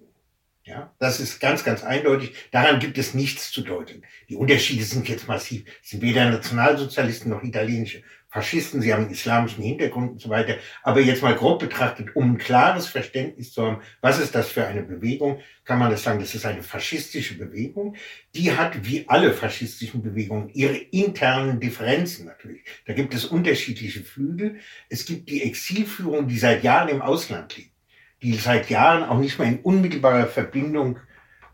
Ja, 0.65 0.93
das 0.97 1.19
ist 1.19 1.39
ganz, 1.39 1.63
ganz 1.63 1.83
eindeutig. 1.83 2.33
Daran 2.51 2.79
gibt 2.79 2.97
es 2.97 3.13
nichts 3.13 3.51
zu 3.51 3.61
deuten. 3.61 4.03
Die 4.29 4.37
Unterschiede 4.37 4.85
sind 4.85 5.09
jetzt 5.09 5.27
massiv. 5.27 5.65
Es 5.83 5.89
sind 5.89 6.01
weder 6.01 6.29
Nationalsozialisten 6.29 7.29
noch 7.29 7.43
italienische 7.43 8.01
Faschisten, 8.33 8.81
sie 8.81 8.91
haben 8.91 9.03
einen 9.03 9.11
islamischen 9.11 9.63
Hintergrund 9.63 10.13
und 10.13 10.19
so 10.19 10.27
weiter. 10.27 10.57
Aber 10.81 10.99
jetzt 11.01 11.21
mal 11.21 11.35
grob 11.35 11.59
betrachtet, 11.59 12.15
um 12.15 12.31
ein 12.31 12.37
klares 12.39 12.87
Verständnis 12.87 13.53
zu 13.53 13.61
haben, 13.61 13.81
was 14.01 14.17
ist 14.17 14.33
das 14.33 14.47
für 14.47 14.65
eine 14.65 14.81
Bewegung, 14.81 15.39
kann 15.65 15.77
man 15.77 15.91
das 15.91 16.01
sagen, 16.01 16.19
das 16.19 16.33
ist 16.33 16.43
eine 16.43 16.63
faschistische 16.63 17.37
Bewegung. 17.37 17.95
Die 18.33 18.51
hat, 18.51 18.87
wie 18.87 19.07
alle 19.07 19.33
faschistischen 19.33 20.01
Bewegungen, 20.01 20.49
ihre 20.49 20.75
internen 20.75 21.59
Differenzen 21.59 22.25
natürlich. 22.25 22.63
Da 22.87 22.93
gibt 22.93 23.13
es 23.13 23.25
unterschiedliche 23.25 24.03
Flügel. 24.03 24.55
Es 24.89 25.05
gibt 25.05 25.29
die 25.29 25.43
Exilführung, 25.43 26.27
die 26.27 26.39
seit 26.39 26.63
Jahren 26.63 26.89
im 26.89 27.03
Ausland 27.03 27.55
liegt, 27.55 27.75
die 28.23 28.33
seit 28.33 28.67
Jahren 28.67 29.03
auch 29.03 29.19
nicht 29.19 29.37
mehr 29.37 29.47
in 29.47 29.59
unmittelbarer 29.59 30.25
Verbindung 30.25 30.97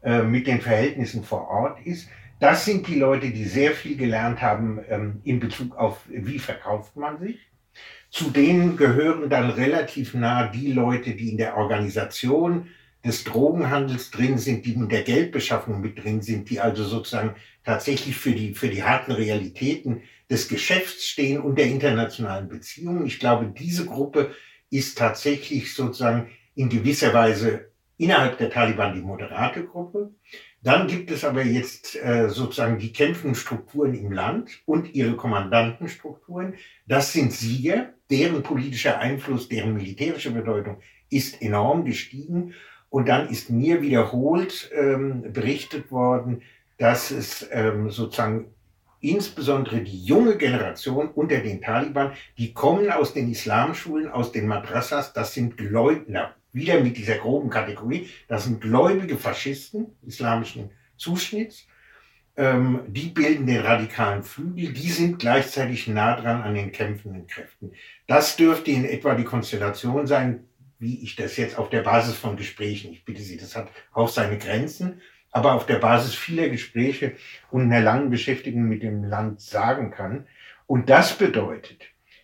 äh, 0.02 0.24
mit 0.24 0.48
den 0.48 0.62
Verhältnissen 0.62 1.26
vor 1.26 1.50
Ort 1.50 1.86
ist. 1.86 2.08
Das 2.39 2.65
sind 2.65 2.88
die 2.88 2.95
Leute, 2.95 3.32
die 3.32 3.43
sehr 3.43 3.73
viel 3.73 3.97
gelernt 3.97 4.41
haben 4.41 4.80
ähm, 4.89 5.21
in 5.23 5.39
Bezug 5.39 5.75
auf, 5.75 6.02
wie 6.08 6.39
verkauft 6.39 6.95
man 6.95 7.19
sich. 7.19 7.38
Zu 8.10 8.32
denen 8.32 8.78
gehören 8.78 9.30
dann 9.30 9.49
relativ 9.52 10.13
nah 10.13 10.47
die 10.47 10.71
Leute, 10.71 11.15
die 11.15 11.30
in 11.30 11.38
der 11.38 11.58
Organisation 11.58 12.67
des 13.04 13.23
Drogenhandels 13.23 14.12
drin 14.12 14.38
sind, 14.38 14.65
die 14.65 14.73
in 14.73 14.89
der 14.89 15.04
Geldbeschaffung 15.04 15.80
mit 15.80 16.04
drin 16.04 16.21
sind, 16.21 16.49
die 16.49 16.60
also 16.60 16.84
sozusagen 16.84 17.36
tatsächlich 17.63 18.15
für 18.15 18.32
die, 18.32 18.54
für 18.54 18.69
die 18.69 18.84
harten 18.84 19.12
Realitäten 19.12 20.02
des 20.30 20.47
Geschäfts 20.47 21.06
stehen 21.06 21.39
und 21.41 21.58
der 21.58 21.67
internationalen 21.67 22.49
Beziehungen. 22.49 23.06
Ich 23.06 23.19
glaube, 23.19 23.54
diese 23.58 23.86
Gruppe 23.86 24.32
ist 24.69 24.97
tatsächlich 24.97 25.73
sozusagen 25.73 26.30
in 26.56 26.69
gewisser 26.69 27.13
Weise 27.13 27.69
innerhalb 27.97 28.38
der 28.38 28.49
Taliban 28.49 28.95
die 28.95 29.02
moderate 29.02 29.65
Gruppe. 29.65 30.12
Dann 30.62 30.88
gibt 30.88 31.10
es 31.10 31.24
aber 31.24 31.43
jetzt 31.43 31.95
äh, 31.95 32.30
sozusagen 32.30 32.80
die 32.80 32.91
kämpfenden 32.91 33.36
Strukturen 33.36 33.93
im 33.93 34.12
Land 34.12 34.62
und 34.65 34.93
ihre 34.93 35.15
Kommandantenstrukturen. 35.15 36.56
Das 36.86 37.13
sind 37.13 37.32
Sieger, 37.32 37.93
deren 38.10 38.43
politischer 38.43 39.00
Einfluss, 39.00 39.48
deren 39.48 39.74
militärische 39.74 40.32
Bedeutung 40.32 40.82
ist 41.10 41.41
enorm 41.41 41.86
gestiegen. 41.86 42.54
Und 42.89 43.08
dann 43.08 43.30
ist 43.30 43.50
mir 43.50 43.82
wiederholt 43.82 44.69
ähm, 44.74 45.32
berichtet 45.32 45.91
worden, 45.91 46.41
dass 46.78 47.12
es 47.12 47.48
ähm, 47.52 47.89
sozusagen 47.89 48.54
insbesondere 49.00 49.82
die 49.82 50.04
junge 50.04 50.38
Generation 50.38 51.10
unter 51.10 51.39
den 51.39 51.62
Taliban, 51.62 52.12
die 52.38 52.54
kommen 52.54 52.91
aus 52.91 53.13
den 53.13 53.32
Islamschulen, 53.32 54.10
aus 54.10 54.32
den 54.32 54.48
Madrassas, 54.48 55.13
das 55.13 55.34
sind 55.34 55.56
Gläubner, 55.56 56.36
wieder 56.51 56.81
mit 56.81 56.97
dieser 56.97 57.17
groben 57.17 57.49
Kategorie, 57.49 58.09
das 58.27 58.45
sind 58.45 58.62
gläubige 58.62 59.17
Faschisten 59.17 59.88
islamischen 60.05 60.71
Zuschnitts, 60.97 61.67
ähm, 62.35 62.81
die 62.88 63.07
bilden 63.07 63.45
den 63.45 63.62
radikalen 63.62 64.23
Flügel, 64.23 64.73
die 64.73 64.89
sind 64.89 65.19
gleichzeitig 65.19 65.88
nah 65.88 66.19
dran 66.19 66.41
an 66.41 66.55
den 66.55 66.71
kämpfenden 66.71 67.27
Kräften. 67.27 67.73
Das 68.07 68.38
dürfte 68.38 68.71
in 68.71 68.85
etwa 68.85 69.15
die 69.15 69.25
Konstellation 69.25 70.07
sein, 70.07 70.45
wie 70.79 71.03
ich 71.03 71.15
das 71.15 71.35
jetzt 71.38 71.57
auf 71.57 71.69
der 71.69 71.81
Basis 71.81 72.15
von 72.15 72.38
Gesprächen, 72.38 72.93
ich 72.93 73.03
bitte 73.03 73.21
Sie, 73.21 73.38
das 73.38 73.55
hat 73.55 73.69
auch 73.91 74.07
seine 74.07 74.38
Grenzen, 74.38 75.01
aber 75.31 75.53
auf 75.53 75.65
der 75.65 75.79
Basis 75.79 76.15
vieler 76.15 76.49
Gespräche 76.49 77.13
und 77.51 77.63
einer 77.63 77.81
langen 77.81 78.09
Beschäftigung 78.09 78.63
mit 78.63 78.81
dem 78.81 79.03
Land 79.03 79.41
sagen 79.41 79.91
kann. 79.91 80.25
Und 80.65 80.89
das 80.89 81.17
bedeutet, 81.17 81.83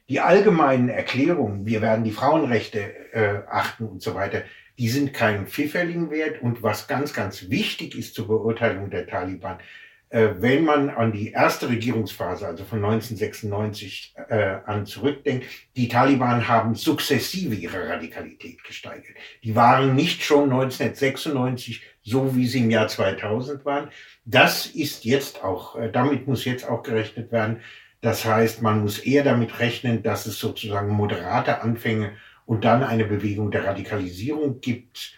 die 0.09 0.19
allgemeinen 0.19 0.89
Erklärungen, 0.89 1.65
wir 1.65 1.81
werden 1.81 2.03
die 2.03 2.11
Frauenrechte 2.11 3.13
äh, 3.13 3.41
achten 3.49 3.85
und 3.85 4.01
so 4.01 4.13
weiter, 4.13 4.43
die 4.77 4.89
sind 4.89 5.13
keinen 5.13 5.47
Pfifferling 5.47 6.11
wert. 6.11 6.41
Und 6.41 6.61
was 6.61 6.87
ganz, 6.87 7.13
ganz 7.13 7.49
wichtig 7.49 7.97
ist 7.97 8.13
zur 8.13 8.27
Beurteilung 8.27 8.89
der 8.89 9.07
Taliban, 9.07 9.57
äh, 10.09 10.29
wenn 10.37 10.63
man 10.63 10.89
an 10.89 11.11
die 11.11 11.31
erste 11.31 11.69
Regierungsphase, 11.69 12.45
also 12.45 12.63
von 12.63 12.83
1996 12.83 14.13
äh, 14.29 14.57
an 14.65 14.85
zurückdenkt, 14.85 15.45
die 15.75 15.87
Taliban 15.87 16.47
haben 16.47 16.75
sukzessive 16.75 17.55
ihre 17.55 17.89
Radikalität 17.89 18.63
gesteigert. 18.63 19.15
Die 19.43 19.55
waren 19.55 19.95
nicht 19.95 20.23
schon 20.23 20.51
1996 20.51 21.81
so, 22.03 22.35
wie 22.35 22.47
sie 22.47 22.59
im 22.59 22.69
Jahr 22.69 22.87
2000 22.87 23.65
waren. 23.65 23.89
Das 24.25 24.67
ist 24.67 25.05
jetzt 25.05 25.43
auch, 25.43 25.75
äh, 25.75 25.91
damit 25.91 26.27
muss 26.27 26.45
jetzt 26.45 26.69
auch 26.69 26.83
gerechnet 26.83 27.31
werden, 27.31 27.61
das 28.05 28.23
heißt, 28.23 28.61
man 28.61 28.81
muss 28.81 28.99
eher 28.99 29.23
damit 29.23 29.57
rechnen, 29.57 30.03
dass 30.03 30.27
es 30.27 30.37
sozusagen 30.37 30.89
moderate 30.89 31.63
Anfänge 31.63 32.11
und 32.45 32.63
dann 32.63 32.83
eine 32.83 33.03
Bewegung 33.03 33.49
der 33.49 33.65
Radikalisierung 33.65 34.61
gibt. 34.61 35.15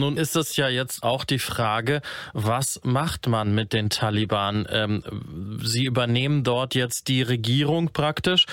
Nun 0.00 0.16
ist 0.16 0.36
es 0.36 0.56
ja 0.56 0.68
jetzt 0.68 1.02
auch 1.02 1.24
die 1.24 1.38
Frage, 1.38 2.02
was 2.32 2.80
macht 2.84 3.26
man 3.28 3.54
mit 3.54 3.72
den 3.72 3.90
Taliban? 3.90 4.66
Ähm, 4.70 5.60
sie 5.62 5.84
übernehmen 5.84 6.44
dort 6.44 6.74
jetzt 6.74 7.08
die 7.08 7.22
Regierung 7.22 7.92
praktisch, 7.92 8.46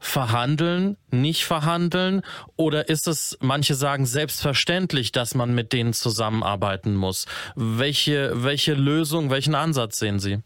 verhandeln, 0.00 0.96
nicht 1.10 1.44
verhandeln 1.44 2.22
oder 2.56 2.88
ist 2.88 3.08
es, 3.08 3.36
manche 3.40 3.74
sagen 3.74 4.06
selbstverständlich, 4.06 5.12
dass 5.12 5.34
man 5.34 5.54
mit 5.54 5.72
denen 5.72 5.92
zusammenarbeiten 5.92 6.94
muss? 6.94 7.26
Welche, 7.54 8.44
welche 8.44 8.74
Lösung, 8.74 9.30
welchen 9.30 9.54
Ansatz 9.54 9.98
sehen 9.98 10.18
Sie? 10.18 10.40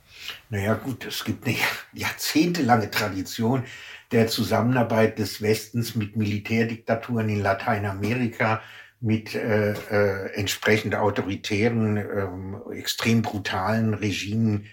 Naja 0.50 0.74
gut, 0.74 1.06
es 1.06 1.24
gibt 1.24 1.46
eine 1.46 1.56
jahrzehntelange 1.92 2.90
Tradition 2.90 3.64
der 4.12 4.26
Zusammenarbeit 4.26 5.18
des 5.18 5.42
Westens 5.42 5.94
mit 5.94 6.16
Militärdiktaturen 6.16 7.28
in 7.28 7.42
Lateinamerika, 7.42 8.62
mit 9.00 9.34
äh, 9.34 9.72
äh, 9.72 10.32
entsprechend 10.34 10.94
autoritären, 10.94 11.96
äh, 11.96 12.76
extrem 12.76 13.22
brutalen 13.22 13.94
Regimen 13.94 14.66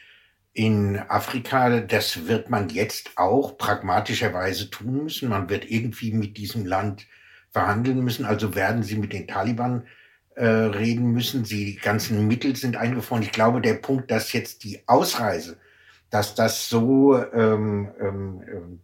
in 0.54 0.98
Afrika. 0.98 1.82
Das 1.82 2.28
wird 2.28 2.50
man 2.50 2.70
jetzt 2.70 3.12
auch 3.18 3.58
pragmatischerweise 3.58 4.70
tun 4.70 5.04
müssen. 5.04 5.30
Man 5.30 5.50
wird 5.50 5.70
irgendwie 5.70 6.12
mit 6.12 6.38
diesem 6.38 6.66
Land 6.66 7.08
verhandeln 7.52 8.04
müssen. 8.04 8.26
Also 8.26 8.56
werden 8.56 8.84
sie 8.84 8.98
mit 8.98 9.14
den 9.14 9.28
Taliban 9.28 9.86
äh, 10.36 10.46
reden 10.46 11.12
müssen. 11.12 11.44
Die 11.44 11.76
ganzen 11.76 12.28
Mittel 12.28 12.56
sind 12.56 12.78
eingefroren. 12.78 13.24
Ich 13.24 13.32
glaube, 13.32 13.62
der 13.62 13.76
Punkt, 13.76 14.10
dass 14.12 14.34
jetzt 14.34 14.64
die 14.64 14.80
Ausreise, 14.88 15.58
dass 16.10 16.36
das 16.36 16.68
so 16.68 17.16
ähm, 17.34 17.92
ähm, 18.00 18.35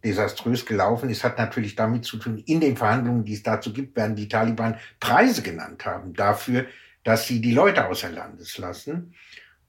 desaströs 0.04 0.66
gelaufen 0.66 1.10
ist, 1.10 1.24
hat 1.24 1.38
natürlich 1.38 1.74
damit 1.74 2.04
zu 2.04 2.16
tun, 2.16 2.38
in 2.46 2.60
den 2.60 2.76
Verhandlungen, 2.76 3.24
die 3.24 3.34
es 3.34 3.42
dazu 3.42 3.72
gibt, 3.72 3.96
werden 3.96 4.16
die 4.16 4.28
Taliban 4.28 4.78
Preise 5.00 5.42
genannt 5.42 5.84
haben 5.84 6.14
dafür, 6.14 6.66
dass 7.04 7.26
sie 7.26 7.40
die 7.40 7.52
Leute 7.52 7.86
außer 7.86 8.10
Landes 8.10 8.58
lassen. 8.58 9.14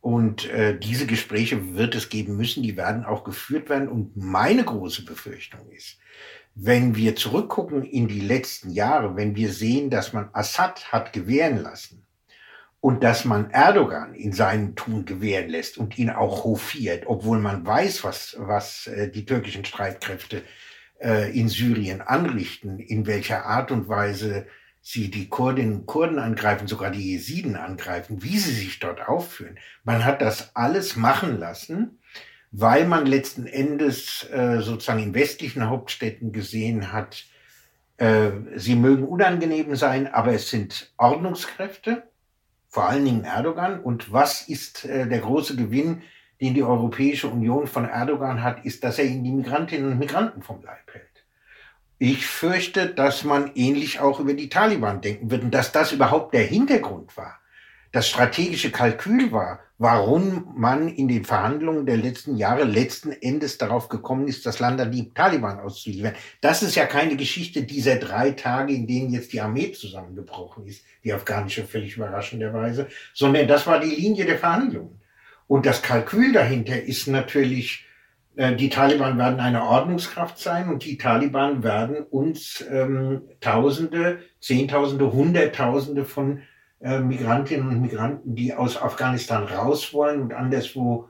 Und 0.02 0.50
äh, 0.50 0.78
diese 0.78 1.06
Gespräche 1.06 1.76
wird 1.76 1.96
es 1.96 2.10
geben 2.10 2.36
müssen, 2.36 2.62
die 2.62 2.76
werden 2.76 3.06
auch 3.06 3.24
geführt 3.24 3.70
werden. 3.70 3.88
Und 3.88 4.18
meine 4.18 4.64
große 4.64 5.06
Befürchtung 5.06 5.70
ist, 5.72 5.98
wenn 6.56 6.96
wir 6.96 7.16
zurückgucken 7.16 7.84
in 7.84 8.08
die 8.08 8.20
letzten 8.20 8.70
Jahre, 8.70 9.16
wenn 9.16 9.36
wir 9.36 9.52
sehen, 9.52 9.90
dass 9.90 10.14
man 10.14 10.30
Assad 10.34 10.92
hat 10.92 11.14
gewähren 11.14 11.64
lassen 11.64 12.04
und 12.84 13.02
dass 13.02 13.24
man 13.24 13.50
Erdogan 13.52 14.14
in 14.14 14.34
seinem 14.34 14.76
Tun 14.76 15.06
gewähren 15.06 15.48
lässt 15.50 15.78
und 15.78 15.98
ihn 15.98 16.10
auch 16.10 16.44
hofiert, 16.44 17.06
obwohl 17.08 17.40
man 17.40 17.66
weiß, 17.66 18.04
was, 18.04 18.36
was 18.38 18.88
äh, 18.88 19.10
die 19.10 19.26
türkischen 19.26 19.64
Streitkräfte 19.64 20.44
äh, 21.00 21.32
in 21.32 21.48
Syrien 21.48 22.02
anrichten, 22.02 22.80
in 22.80 23.08
welcher 23.08 23.46
Art 23.46 23.72
und 23.72 23.88
Weise 23.88 24.48
sie 24.82 25.10
die 25.10 25.30
Kurdinnen 25.30 25.76
und 25.76 25.86
Kurden 25.86 26.20
angreifen, 26.20 26.68
sogar 26.68 26.92
die 26.92 27.14
Jesiden 27.14 27.56
angreifen, 27.56 28.22
wie 28.22 28.38
sie 28.38 28.52
sich 28.52 28.80
dort 28.80 29.08
aufführen. 29.08 29.58
Man 29.86 30.04
hat 30.04 30.22
das 30.22 30.54
alles 30.54 30.98
machen 30.98 31.40
lassen, 31.40 32.00
weil 32.52 32.86
man 32.86 33.06
letzten 33.06 33.48
Endes 33.48 34.30
äh, 34.30 34.60
sozusagen 34.60 35.02
in 35.02 35.14
westlichen 35.14 35.70
Hauptstädten 35.70 36.34
gesehen 36.34 36.92
hat, 36.92 37.24
äh, 37.96 38.32
sie 38.58 38.76
mögen 38.76 39.08
unangenehm 39.08 39.74
sein, 39.78 40.14
aber 40.14 40.34
es 40.34 40.50
sind 40.50 40.92
Ordnungskräfte, 40.98 42.10
vor 42.74 42.90
allen 42.90 43.06
Dingen 43.06 43.24
Erdogan. 43.24 43.80
Und 43.80 44.12
was 44.12 44.50
ist 44.50 44.86
äh, 44.86 45.08
der 45.08 45.20
große 45.20 45.56
Gewinn, 45.56 46.02
den 46.42 46.56
die 46.56 46.64
Europäische 46.64 47.28
Union 47.28 47.68
von 47.68 47.86
Erdogan 47.86 48.42
hat, 48.42 48.66
ist, 48.66 48.84
dass 48.84 48.98
er 48.98 49.06
ihnen 49.06 49.24
die 49.24 49.32
Migrantinnen 49.32 49.92
und 49.92 50.00
Migranten 50.00 50.42
vom 50.42 50.64
Leib 50.64 50.92
hält. 50.92 51.24
Ich 52.00 52.26
fürchte, 52.26 52.88
dass 52.88 53.24
man 53.24 53.52
ähnlich 53.54 54.00
auch 54.00 54.20
über 54.20 54.34
die 54.34 54.50
Taliban 54.50 55.02
denken 55.02 55.30
wird 55.30 55.44
und 55.44 55.54
dass 55.54 55.72
das 55.72 55.92
überhaupt 55.92 56.34
der 56.34 56.46
Hintergrund 56.46 57.16
war, 57.16 57.40
das 57.94 58.10
strategische 58.10 58.72
Kalkül 58.72 59.32
war, 59.32 59.60
warum 59.78 60.52
man 60.56 60.88
in 60.88 61.08
den 61.08 61.26
Verhandlungen 61.26 61.86
der 61.86 61.98
letzten 61.98 62.36
Jahre 62.38 62.64
letzten 62.64 63.12
Endes 63.12 63.60
darauf 63.60 63.88
gekommen 63.88 64.28
ist, 64.28 64.48
das 64.48 64.60
Land 64.60 64.82
an 64.82 64.92
die 64.92 65.14
Taliban 65.14 65.60
auszuliefern. 65.60 66.16
Das 66.42 66.64
ist 66.64 66.76
ja 66.76 66.88
keine 66.88 67.16
Geschichte 67.16 67.62
dieser 67.64 67.98
drei 67.98 68.32
Tage, 68.32 68.74
in 68.74 68.88
denen 68.88 69.12
jetzt 69.12 69.32
die 69.32 69.42
Armee 69.42 69.72
zusammengebrochen 69.72 70.66
ist, 70.66 70.84
die 71.04 71.14
afghanische 71.14 71.66
völlig 71.66 71.96
überraschenderweise, 71.96 72.88
sondern 73.14 73.48
das 73.48 73.68
war 73.68 73.80
die 73.80 73.96
Linie 73.96 74.26
der 74.26 74.40
Verhandlungen. 74.40 75.00
Und 75.48 75.68
das 75.68 75.84
Kalkül 75.84 76.34
dahinter 76.34 76.82
ist 76.82 77.08
natürlich 77.08 77.86
äh, 78.36 78.56
die 78.56 78.70
Taliban 78.70 79.20
werden 79.20 79.40
eine 79.40 79.64
Ordnungskraft 79.64 80.40
sein 80.40 80.68
und 80.70 80.84
die 80.84 80.98
Taliban 80.98 81.62
werden 81.62 81.98
uns 81.98 82.66
ähm, 82.72 83.22
Tausende, 83.40 84.20
Zehntausende, 84.40 85.14
Hunderttausende 85.14 86.06
von 86.06 86.42
äh, 86.84 87.00
Migrantinnen 87.00 87.70
und 87.70 87.82
Migranten, 87.82 88.36
die 88.36 88.54
aus 88.54 88.80
Afghanistan 88.80 89.46
raus 89.46 89.94
wollen 89.94 90.22
und 90.22 90.34
anderswo 90.34 91.10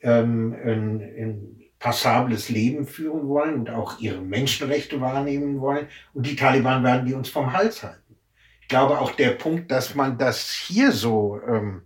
ähm, 0.00 0.52
ein, 0.52 1.00
ein 1.00 1.62
passables 1.78 2.48
Leben 2.48 2.86
führen 2.86 3.28
wollen 3.28 3.54
und 3.54 3.70
auch 3.70 4.00
ihre 4.00 4.20
Menschenrechte 4.20 5.00
wahrnehmen 5.00 5.60
wollen. 5.60 5.86
Und 6.12 6.26
die 6.26 6.36
Taliban 6.36 6.82
werden 6.82 7.06
die 7.06 7.14
uns 7.14 7.28
vom 7.28 7.52
Hals 7.52 7.82
halten. 7.82 8.16
Ich 8.60 8.68
glaube 8.68 8.98
auch 8.98 9.12
der 9.12 9.30
Punkt, 9.30 9.70
dass 9.70 9.94
man 9.94 10.18
das 10.18 10.50
hier 10.50 10.92
so, 10.92 11.40
ähm, 11.46 11.82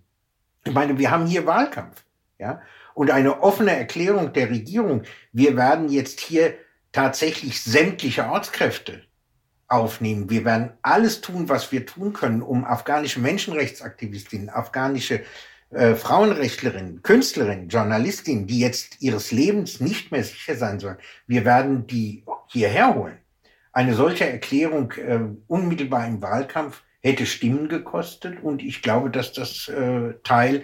ich 0.64 0.72
meine, 0.72 0.99
wir 0.99 1.11
haben 1.11 1.27
hier 1.27 1.46
Wahlkampf, 1.46 2.05
ja, 2.38 2.61
und 2.94 3.11
eine 3.11 3.42
offene 3.42 3.77
Erklärung 3.77 4.33
der 4.33 4.49
Regierung, 4.49 5.03
wir 5.33 5.57
werden 5.57 5.90
jetzt 5.90 6.20
hier 6.20 6.55
tatsächlich 6.92 7.62
sämtliche 7.62 8.27
Ortskräfte 8.27 9.03
aufnehmen. 9.68 10.31
Wir 10.31 10.44
werden 10.44 10.70
alles 10.83 11.20
tun, 11.20 11.48
was 11.48 11.72
wir 11.72 11.87
tun 11.87 12.12
können, 12.12 12.42
um 12.42 12.64
afghanische 12.64 13.20
Menschenrechtsaktivistinnen, 13.20 14.48
afghanische 14.48 15.22
äh, 15.70 15.94
Frauenrechtlerinnen, 15.94 17.02
Künstlerinnen, 17.02 17.68
Journalistinnen, 17.68 18.46
die 18.46 18.61
jetzt 18.61 19.02
ihres 19.02 19.33
Lebens 19.33 19.81
nicht 19.81 20.12
mehr 20.12 20.22
sicher 20.22 20.55
sein 20.55 20.79
sollen, 20.79 20.98
wir 21.26 21.44
werden 21.44 21.87
die 21.87 22.22
hierher 22.46 22.94
holen. 22.94 23.18
Eine 23.72 23.94
solche 23.94 24.29
Erklärung 24.29 24.92
äh, 24.92 25.20
unmittelbar 25.48 26.07
im 26.07 26.22
Wahlkampf 26.22 26.83
hätte 27.02 27.26
Stimmen 27.26 27.68
gekostet 27.68 28.42
und 28.42 28.62
ich 28.62 28.83
glaube, 28.83 29.11
dass 29.11 29.33
das 29.33 29.68
äh, 29.68 30.14
Teil 30.22 30.62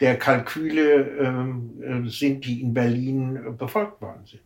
der 0.00 0.18
Kalküle 0.18 1.08
ähm, 1.18 2.06
äh, 2.06 2.10
sind, 2.10 2.44
die 2.44 2.62
in 2.62 2.74
Berlin 2.74 3.36
äh, 3.36 3.50
befolgt 3.50 4.00
worden 4.00 4.26
sind 4.26 4.42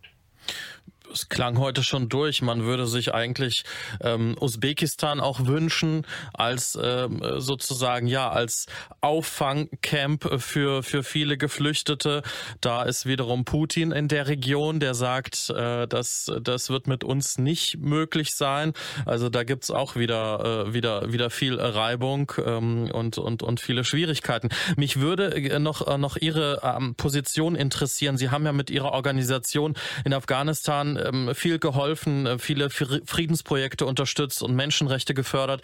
es 1.15 1.29
klang 1.29 1.59
heute 1.59 1.83
schon 1.83 2.09
durch. 2.09 2.43
Man 2.43 2.65
würde 2.65 2.87
sich 2.87 3.15
eigentlich 3.15 3.65
ähm, 4.01 4.37
Usbekistan 4.41 5.21
auch 5.21 5.47
wünschen 5.47 6.07
als 6.33 6.79
ähm, 6.81 7.23
sozusagen 7.39 8.07
ja 8.07 8.31
als 8.31 8.67
Auffangcamp 9.01 10.41
für 10.41 10.83
für 10.83 11.03
viele 11.03 11.37
Geflüchtete. 11.37 12.23
Da 12.61 12.83
ist 12.83 13.07
wiederum 13.07 13.45
Putin 13.45 13.93
in 13.93 14.09
der 14.09 14.27
Region, 14.29 14.81
der 14.81 14.95
sagt, 14.95 15.51
äh, 15.51 15.87
dass 15.87 16.31
das 16.43 16.71
wird 16.71 16.87
mit 16.87 17.05
uns 17.05 17.39
nicht 17.39 17.79
möglich 17.79 18.35
sein. 18.35 18.73
Also 19.07 19.29
da 19.29 19.45
gibt's 19.45 19.71
auch 19.71 19.97
wieder 19.97 20.67
äh, 20.69 20.75
wieder 20.75 21.13
wieder 21.13 21.31
viel 21.31 21.61
Reibung 21.61 22.33
ähm, 22.45 22.91
und 22.93 23.19
und 23.19 23.43
und 23.43 23.61
viele 23.61 23.85
Schwierigkeiten. 23.85 24.49
Mich 24.77 25.01
würde 25.01 25.35
äh, 25.35 25.59
noch 25.59 25.87
äh, 25.87 25.99
noch 25.99 26.17
Ihre 26.17 26.61
ähm, 26.63 26.95
Position 26.97 27.55
interessieren. 27.55 28.17
Sie 28.17 28.31
haben 28.31 28.45
ja 28.45 28.53
mit 28.53 28.71
Ihrer 28.71 28.93
Organisation 28.93 29.75
in 30.05 30.13
Afghanistan 30.13 30.97
ähm, 30.97 31.04
viel 31.35 31.59
geholfen, 31.59 32.27
äh, 32.27 32.39
viele 32.39 32.71
Friedensprojekte 32.71 33.87
unterstützt 33.87 34.43
und 34.43 34.55
Menschenrechte 34.55 35.15
gefördert. 35.15 35.63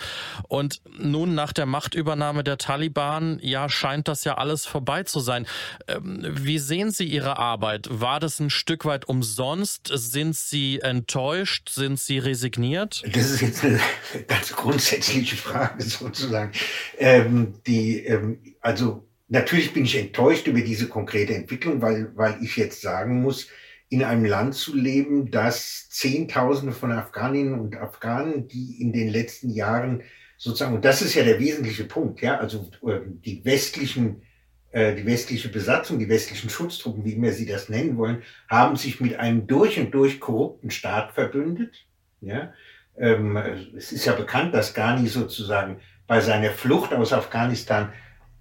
Und 0.49 0.81
nun 0.99 1.35
nach 1.35 1.53
der 1.53 1.67
Machtübernahme 1.67 2.45
der 2.45 2.59
Taliban, 2.59 3.39
ja, 3.43 3.69
scheint 3.69 4.09
das 4.09 4.25
ja 4.25 4.39
alles 4.39 4.67
vorbei 4.67 5.03
zu 5.05 5.21
sein. 5.21 5.47
Ähm, 5.89 6.27
wie 6.31 6.59
sehen 6.59 6.91
Sie 6.91 7.05
Ihre 7.05 7.39
Arbeit? 7.39 7.89
War 7.91 8.21
das 8.21 8.41
ein 8.41 8.51
Stück 8.51 8.85
weit 8.85 9.07
umsonst? 9.09 9.91
Sind 9.93 10.37
Sie 10.37 10.81
enttäuscht? 10.81 11.71
Sind 11.71 11.99
Sie 11.99 12.19
resigniert? 12.19 13.03
Das 13.13 13.31
ist 13.31 13.41
jetzt 13.41 13.65
eine 13.65 13.81
ganz 14.29 14.53
grundsätzliche 14.53 15.37
Frage 15.37 15.83
sozusagen. 15.83 16.53
Ähm, 16.99 17.55
die, 17.67 18.05
ähm, 18.05 18.39
also 18.61 19.07
natürlich 19.29 19.73
bin 19.73 19.85
ich 19.85 19.97
enttäuscht 19.97 20.47
über 20.47 20.61
diese 20.61 20.89
konkrete 20.89 21.35
Entwicklung, 21.35 21.81
weil, 21.81 22.13
weil 22.17 22.39
ich 22.43 22.57
jetzt 22.57 22.83
sagen 22.83 23.23
muss, 23.23 23.49
in 23.91 24.05
einem 24.05 24.25
Land 24.25 24.55
zu 24.55 24.75
leben, 24.75 25.31
das 25.31 25.89
Zehntausende 25.91 26.73
von 26.73 26.93
Afghaninnen 26.93 27.59
und 27.59 27.77
Afghanen, 27.77 28.47
die 28.47 28.81
in 28.81 28.93
den 28.93 29.09
letzten 29.09 29.51
Jahren 29.51 30.03
sozusagen, 30.39 30.77
und 30.77 30.85
das 30.85 31.03
ist 31.03 31.15
ja 31.15 31.25
der 31.25 31.41
wesentliche 31.41 31.85
Punkt, 31.85 32.23
ja, 32.23 32.39
also 32.39 32.71
äh, 32.87 33.01
die 33.07 33.45
westlichen, 33.45 34.23
äh, 34.71 34.95
die 34.95 35.05
westliche 35.05 35.49
Besatzung, 35.49 35.99
die 35.99 36.09
westlichen 36.09 36.49
Schutztruppen, 36.49 37.05
wie 37.05 37.15
immer 37.15 37.33
sie 37.33 37.47
das 37.47 37.69
nennen 37.69 37.97
wollen, 37.99 38.23
haben 38.49 38.77
sich 38.77 39.01
mit 39.01 39.19
einem 39.19 39.49
durch 39.49 39.79
und 39.79 39.91
durch 39.91 40.21
korrupten 40.21 40.71
Staat 40.71 41.13
verbündet, 41.13 41.85
ja. 42.21 42.53
Ähm, 42.97 43.37
es 43.77 43.93
ist 43.93 44.05
ja 44.05 44.13
bekannt, 44.13 44.55
dass 44.55 44.75
Ghani 44.75 45.09
sozusagen 45.09 45.81
bei 46.07 46.21
seiner 46.21 46.51
Flucht 46.51 46.93
aus 46.93 47.13
Afghanistan 47.13 47.93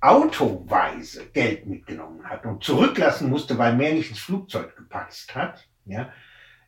autoweise 0.01 1.25
Geld 1.33 1.65
mitgenommen 1.65 2.23
hat 2.23 2.45
und 2.45 2.63
zurücklassen 2.63 3.29
musste, 3.29 3.57
weil 3.57 3.75
mehr 3.75 3.93
nicht 3.93 4.09
ins 4.09 4.19
Flugzeug 4.19 4.75
gepasst 4.75 5.35
hat. 5.35 5.67
Ja. 5.85 6.11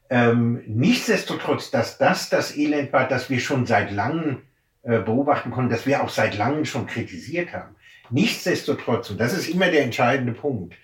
Ähm, 0.10 0.62
nichtsdestotrotz, 0.68 1.72
dass 1.72 1.98
das 1.98 2.30
das 2.30 2.58
Elend 2.58 2.92
war, 2.92 3.08
das 3.08 3.30
wir 3.30 3.40
schon 3.40 3.66
seit 3.66 3.92
langem 3.92 4.42
äh, 4.84 5.00
beobachten 5.00 5.52
konnten, 5.52 5.72
das 5.72 5.86
wir 5.86 6.04
auch 6.04 6.10
seit 6.10 6.38
langem 6.38 6.66
schon 6.66 6.88
kritisiert 6.88 7.54
haben. 7.54 7.76
Nichtsdestotrotz, 8.10 9.10
und 9.10 9.20
das 9.20 9.34
ist 9.34 9.48
immer 9.48 9.72
der 9.72 9.84
entscheidende 9.84 10.34
Punkt, 10.34 10.76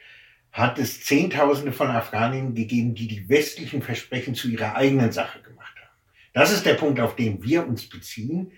hat 0.53 0.79
es 0.79 1.03
Zehntausende 1.03 1.73
von 1.73 1.89
Afghaninnen 1.89 2.55
gegeben, 2.55 2.95
die 2.95 3.07
die 3.07 3.27
westlichen 3.27 3.81
Versprechen 3.81 4.33
zu 4.33 4.47
ihrer 4.47 4.75
eigenen 4.75 5.11
Sache 5.11 5.41
gemacht 5.41 5.75
haben. 5.75 5.97
Das 6.33 6.53
ist 6.53 6.65
der 6.65 6.75
Punkt, 6.75 7.01
auf 7.01 7.15
den 7.15 7.43
wir 7.43 7.67
uns 7.67 7.89
beziehen. 7.89 8.53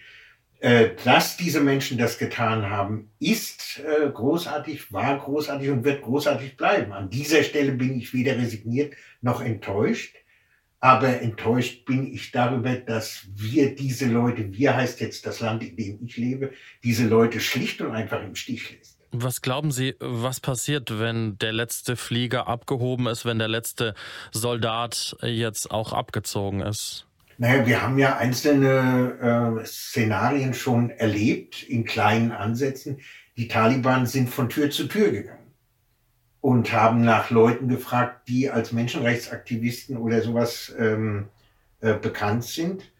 Äh, 0.62 0.89
dass 1.06 1.38
diese 1.38 1.62
Menschen 1.62 1.98
das 1.98 2.17
getan 2.17 2.69
haben, 2.69 3.12
ist 3.19 3.80
äh, 3.80 4.10
großartig, 4.10 4.91
war 4.91 5.17
großartig 5.17 5.69
und 5.69 5.86
wird 5.86 6.02
großartig 6.02 6.58
bleiben. 6.58 6.91
An 6.91 7.10
dieser 7.10 7.43
Stelle 7.43 7.72
bin 7.72 7.98
ich 7.98 8.13
weder 8.13 8.38
resigniert 8.38 8.93
noch 9.22 9.41
enttäuscht. 9.41 10.15
Aber 10.82 11.22
enttäuscht 11.22 11.86
bin 11.86 12.13
ich 12.13 12.32
darüber, 12.32 12.76
dass 12.76 13.28
wir 13.36 13.76
diese 13.76 14.08
Leute, 14.08 14.54
wir 14.54 14.76
heißt 14.76 15.02
jetzt 15.02 15.26
das 15.26 15.41
Land, 15.41 15.63
in 15.63 15.76
dem 15.76 16.06
ich 16.06 16.15
lebe, 16.15 16.52
diese 16.84 17.06
Leute 17.08 17.41
schlicht 17.41 17.82
und 17.82 17.91
einfach 17.91 18.24
im 18.24 18.36
Stich 18.36 18.78
lässt. 18.78 18.98
Was 19.12 19.41
glauben 19.41 19.72
Sie, 19.72 19.95
was 20.00 20.39
passiert, 20.39 21.00
wenn 21.00 21.38
der 21.39 21.52
letzte 21.52 21.95
Flieger 21.95 22.48
abgehoben 22.48 23.08
ist, 23.08 23.26
wenn 23.26 23.39
der 23.39 23.48
letzte 23.48 23.93
Soldat 24.32 25.17
jetzt 25.22 25.72
auch 25.72 25.91
abgezogen 25.93 26.62
ist? 26.62 27.09
Naja, 27.41 27.65
wir 27.65 27.82
haben 27.82 27.97
ja 27.97 28.17
einzelne 28.17 29.62
äh, 29.62 29.65
Szenarien 29.65 30.54
schon 30.54 30.89
erlebt 30.89 31.63
in 31.63 31.86
kleinen 31.86 32.34
Ansätzen. 32.34 32.99
Die 33.38 33.47
Taliban 33.47 34.06
sind 34.06 34.30
von 34.30 34.49
Tür 34.49 34.69
zu 34.71 34.88
Tür 34.89 35.10
gegangen 35.10 35.54
und 36.41 36.73
haben 36.73 36.99
nach 36.99 37.30
Leuten 37.30 37.69
gefragt, 37.69 38.28
die 38.28 38.49
als 38.49 38.73
Menschenrechtsaktivisten 38.73 39.95
oder 39.95 40.21
sowas 40.21 40.75
ähm, 40.78 41.30
äh, 41.80 41.93
bekannt 41.93 42.43
sind. 42.43 42.91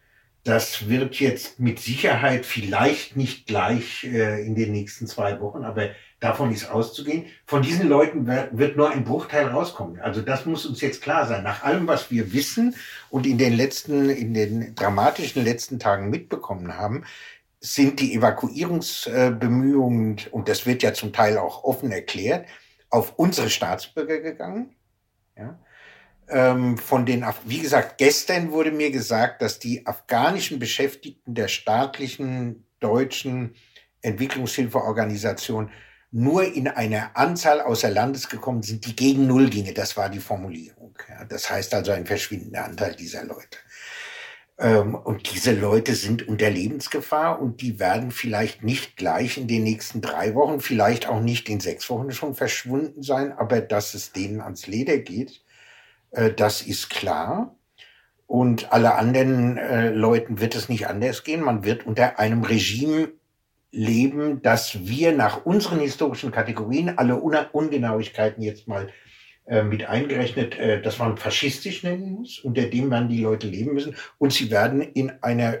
Das 0.42 0.88
wird 0.88 1.16
jetzt 1.16 1.60
mit 1.60 1.78
Sicherheit 1.78 2.46
vielleicht 2.46 3.18
nicht 3.18 3.46
gleich 3.46 4.04
äh, 4.04 4.42
in 4.42 4.54
den 4.54 4.72
nächsten 4.72 5.06
zwei 5.06 5.38
Wochen, 5.40 5.64
aber 5.64 5.90
davon 6.20 6.52
ist 6.52 6.70
auszugehen. 6.70 7.26
Von 7.46 7.62
diesen 7.62 7.88
Leuten 7.88 8.26
wird 8.26 8.76
nur 8.76 8.90
ein 8.90 9.04
Bruchteil 9.04 9.48
rauskommen. 9.48 10.00
Also 10.00 10.20
das 10.20 10.46
muss 10.46 10.66
uns 10.66 10.80
jetzt 10.80 11.02
klar 11.02 11.26
sein. 11.26 11.42
Nach 11.42 11.64
allem, 11.64 11.86
was 11.86 12.10
wir 12.10 12.32
wissen 12.32 12.74
und 13.08 13.26
in 13.26 13.38
den 13.38 13.54
letzten, 13.54 14.10
in 14.10 14.34
den 14.34 14.74
dramatischen 14.74 15.42
letzten 15.42 15.78
Tagen 15.78 16.10
mitbekommen 16.10 16.76
haben, 16.76 17.04
sind 17.60 18.00
die 18.00 18.14
Evakuierungsbemühungen, 18.14 20.20
und 20.30 20.48
das 20.48 20.66
wird 20.66 20.82
ja 20.82 20.94
zum 20.94 21.12
Teil 21.12 21.38
auch 21.38 21.64
offen 21.64 21.92
erklärt, 21.92 22.46
auf 22.88 23.18
unsere 23.18 23.50
Staatsbürger 23.50 24.20
gegangen. 24.20 24.74
Ja 25.36 25.58
ähm, 26.30 26.78
von 26.78 27.06
den, 27.06 27.24
wie 27.44 27.60
gesagt, 27.60 27.98
gestern 27.98 28.52
wurde 28.52 28.70
mir 28.70 28.90
gesagt, 28.90 29.42
dass 29.42 29.58
die 29.58 29.86
afghanischen 29.86 30.58
Beschäftigten 30.58 31.34
der 31.34 31.48
staatlichen 31.48 32.66
deutschen 32.78 33.54
Entwicklungshilfeorganisation 34.02 35.70
nur 36.12 36.44
in 36.44 36.68
einer 36.68 37.16
Anzahl 37.16 37.60
außer 37.60 37.90
Landes 37.90 38.28
gekommen 38.28 38.62
sind, 38.62 38.86
die 38.86 38.96
gegen 38.96 39.26
Null 39.26 39.48
ginge. 39.48 39.72
Das 39.72 39.96
war 39.96 40.08
die 40.08 40.18
Formulierung. 40.18 40.98
Ja, 41.08 41.24
das 41.24 41.50
heißt 41.50 41.72
also 41.74 41.92
ein 41.92 42.06
verschwindender 42.06 42.64
Anteil 42.64 42.94
dieser 42.94 43.24
Leute. 43.24 43.58
Ähm, 44.58 44.94
und 44.94 45.32
diese 45.32 45.52
Leute 45.52 45.94
sind 45.94 46.28
unter 46.28 46.50
Lebensgefahr 46.50 47.40
und 47.40 47.62
die 47.62 47.78
werden 47.78 48.10
vielleicht 48.10 48.62
nicht 48.62 48.96
gleich 48.96 49.38
in 49.38 49.48
den 49.48 49.62
nächsten 49.62 50.00
drei 50.00 50.34
Wochen, 50.34 50.60
vielleicht 50.60 51.08
auch 51.08 51.20
nicht 51.20 51.48
in 51.48 51.60
sechs 51.60 51.88
Wochen 51.88 52.10
schon 52.12 52.34
verschwunden 52.34 53.02
sein, 53.02 53.32
aber 53.32 53.60
dass 53.60 53.94
es 53.94 54.12
denen 54.12 54.40
ans 54.40 54.66
Leder 54.66 54.98
geht, 54.98 55.42
äh, 56.10 56.32
das 56.32 56.62
ist 56.62 56.90
klar. 56.90 57.56
Und 58.26 58.72
alle 58.72 58.94
anderen 58.94 59.56
äh, 59.58 59.90
Leuten 59.90 60.40
wird 60.40 60.54
es 60.54 60.68
nicht 60.68 60.86
anders 60.86 61.24
gehen. 61.24 61.40
Man 61.40 61.64
wird 61.64 61.84
unter 61.86 62.18
einem 62.20 62.44
Regime 62.44 63.08
leben, 63.72 64.42
dass 64.42 64.86
wir 64.86 65.12
nach 65.12 65.44
unseren 65.44 65.80
historischen 65.80 66.32
Kategorien, 66.32 66.98
alle 66.98 67.20
Un 67.20 67.36
Ungenauigkeiten 67.52 68.42
jetzt 68.42 68.66
mal 68.66 68.88
äh, 69.46 69.62
mit 69.62 69.84
eingerechnet, 69.84 70.58
äh, 70.58 70.82
dass 70.82 70.98
man 70.98 71.16
faschistisch 71.16 71.82
nennen 71.82 72.12
muss, 72.12 72.38
unter 72.40 72.62
dem 72.62 72.90
werden 72.90 73.08
die 73.08 73.22
Leute 73.22 73.46
leben 73.46 73.74
müssen. 73.74 73.96
Und 74.18 74.32
sie 74.32 74.50
werden 74.50 74.80
in 74.80 75.10
einer, 75.22 75.58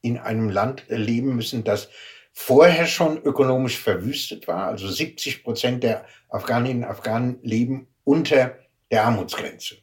in 0.00 0.18
einem 0.18 0.50
Land 0.50 0.84
leben 0.88 1.36
müssen, 1.36 1.64
das 1.64 1.88
vorher 2.32 2.86
schon 2.86 3.18
ökonomisch 3.18 3.78
verwüstet 3.78 4.46
war. 4.46 4.68
Also 4.68 4.88
70 4.88 5.42
Prozent 5.42 5.82
der 5.82 6.06
Afghaninnen 6.28 6.84
und 6.84 6.90
Afghanen 6.90 7.38
leben 7.42 7.88
unter 8.04 8.56
der 8.90 9.04
Armutsgrenze. 9.04 9.78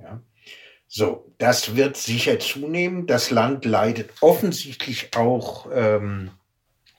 Ja. 0.00 0.20
So, 0.88 1.32
das 1.38 1.76
wird 1.76 1.96
sicher 1.96 2.38
zunehmen. 2.38 3.06
Das 3.06 3.30
Land 3.30 3.64
leidet 3.64 4.10
offensichtlich 4.20 5.16
auch 5.16 5.68
ähm, 5.72 6.32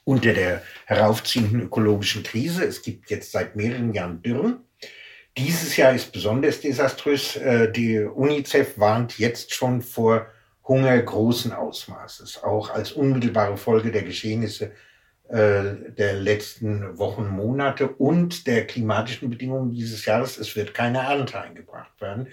unter 0.05 0.33
der 0.33 0.61
heraufziehenden 0.85 1.61
ökologischen 1.61 2.23
Krise. 2.23 2.65
Es 2.65 2.81
gibt 2.81 3.09
jetzt 3.09 3.31
seit 3.31 3.55
mehreren 3.55 3.93
Jahren 3.93 4.21
Dürren. 4.21 4.57
Dieses 5.37 5.75
Jahr 5.77 5.93
ist 5.93 6.11
besonders 6.11 6.61
desaströs. 6.61 7.35
Äh, 7.37 7.71
die 7.71 7.99
UNICEF 7.99 8.77
warnt 8.77 9.17
jetzt 9.17 9.53
schon 9.53 9.81
vor 9.81 10.27
Hunger 10.67 10.97
großen 11.01 11.51
Ausmaßes, 11.51 12.43
auch 12.43 12.69
als 12.69 12.91
unmittelbare 12.91 13.57
Folge 13.57 13.91
der 13.91 14.03
Geschehnisse 14.03 14.71
äh, 15.27 15.91
der 15.97 16.13
letzten 16.13 16.97
Wochen, 16.97 17.27
Monate 17.27 17.87
und 17.87 18.45
der 18.45 18.67
klimatischen 18.67 19.29
Bedingungen 19.29 19.73
dieses 19.73 20.05
Jahres. 20.05 20.37
Es 20.37 20.55
wird 20.55 20.73
keine 20.73 20.99
Ernte 20.99 21.41
eingebracht 21.41 21.99
werden. 21.99 22.27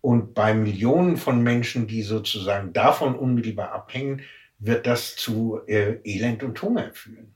Und 0.00 0.34
bei 0.34 0.54
Millionen 0.54 1.16
von 1.16 1.42
Menschen, 1.42 1.86
die 1.86 2.02
sozusagen 2.02 2.72
davon 2.72 3.16
unmittelbar 3.16 3.72
abhängen, 3.72 4.22
wird 4.58 4.86
das 4.86 5.16
zu 5.16 5.60
äh, 5.66 5.98
Elend 6.04 6.42
und 6.42 6.60
Hunger 6.60 6.90
führen. 6.92 7.34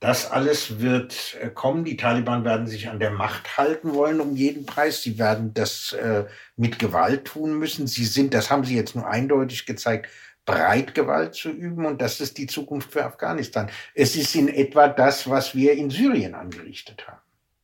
Das 0.00 0.30
alles 0.30 0.80
wird 0.80 1.36
äh, 1.40 1.50
kommen. 1.50 1.84
Die 1.84 1.96
Taliban 1.96 2.44
werden 2.44 2.66
sich 2.66 2.88
an 2.88 2.98
der 3.00 3.10
Macht 3.10 3.58
halten 3.58 3.94
wollen 3.94 4.20
um 4.20 4.34
jeden 4.34 4.64
Preis. 4.64 5.02
Sie 5.02 5.18
werden 5.18 5.52
das 5.52 5.92
äh, 5.92 6.24
mit 6.56 6.78
Gewalt 6.78 7.26
tun 7.26 7.58
müssen. 7.58 7.86
Sie 7.86 8.06
sind, 8.06 8.32
das 8.32 8.50
haben 8.50 8.64
sie 8.64 8.76
jetzt 8.76 8.96
nur 8.96 9.06
eindeutig 9.06 9.66
gezeigt, 9.66 10.08
breit 10.46 10.94
Gewalt 10.94 11.34
zu 11.34 11.50
üben 11.50 11.84
und 11.84 12.00
das 12.00 12.20
ist 12.20 12.38
die 12.38 12.46
Zukunft 12.46 12.92
für 12.92 13.04
Afghanistan. 13.04 13.70
Es 13.94 14.16
ist 14.16 14.34
in 14.34 14.48
etwa 14.48 14.88
das, 14.88 15.28
was 15.28 15.54
wir 15.54 15.74
in 15.74 15.90
Syrien 15.90 16.34
angerichtet 16.34 17.06
haben. 17.06 17.20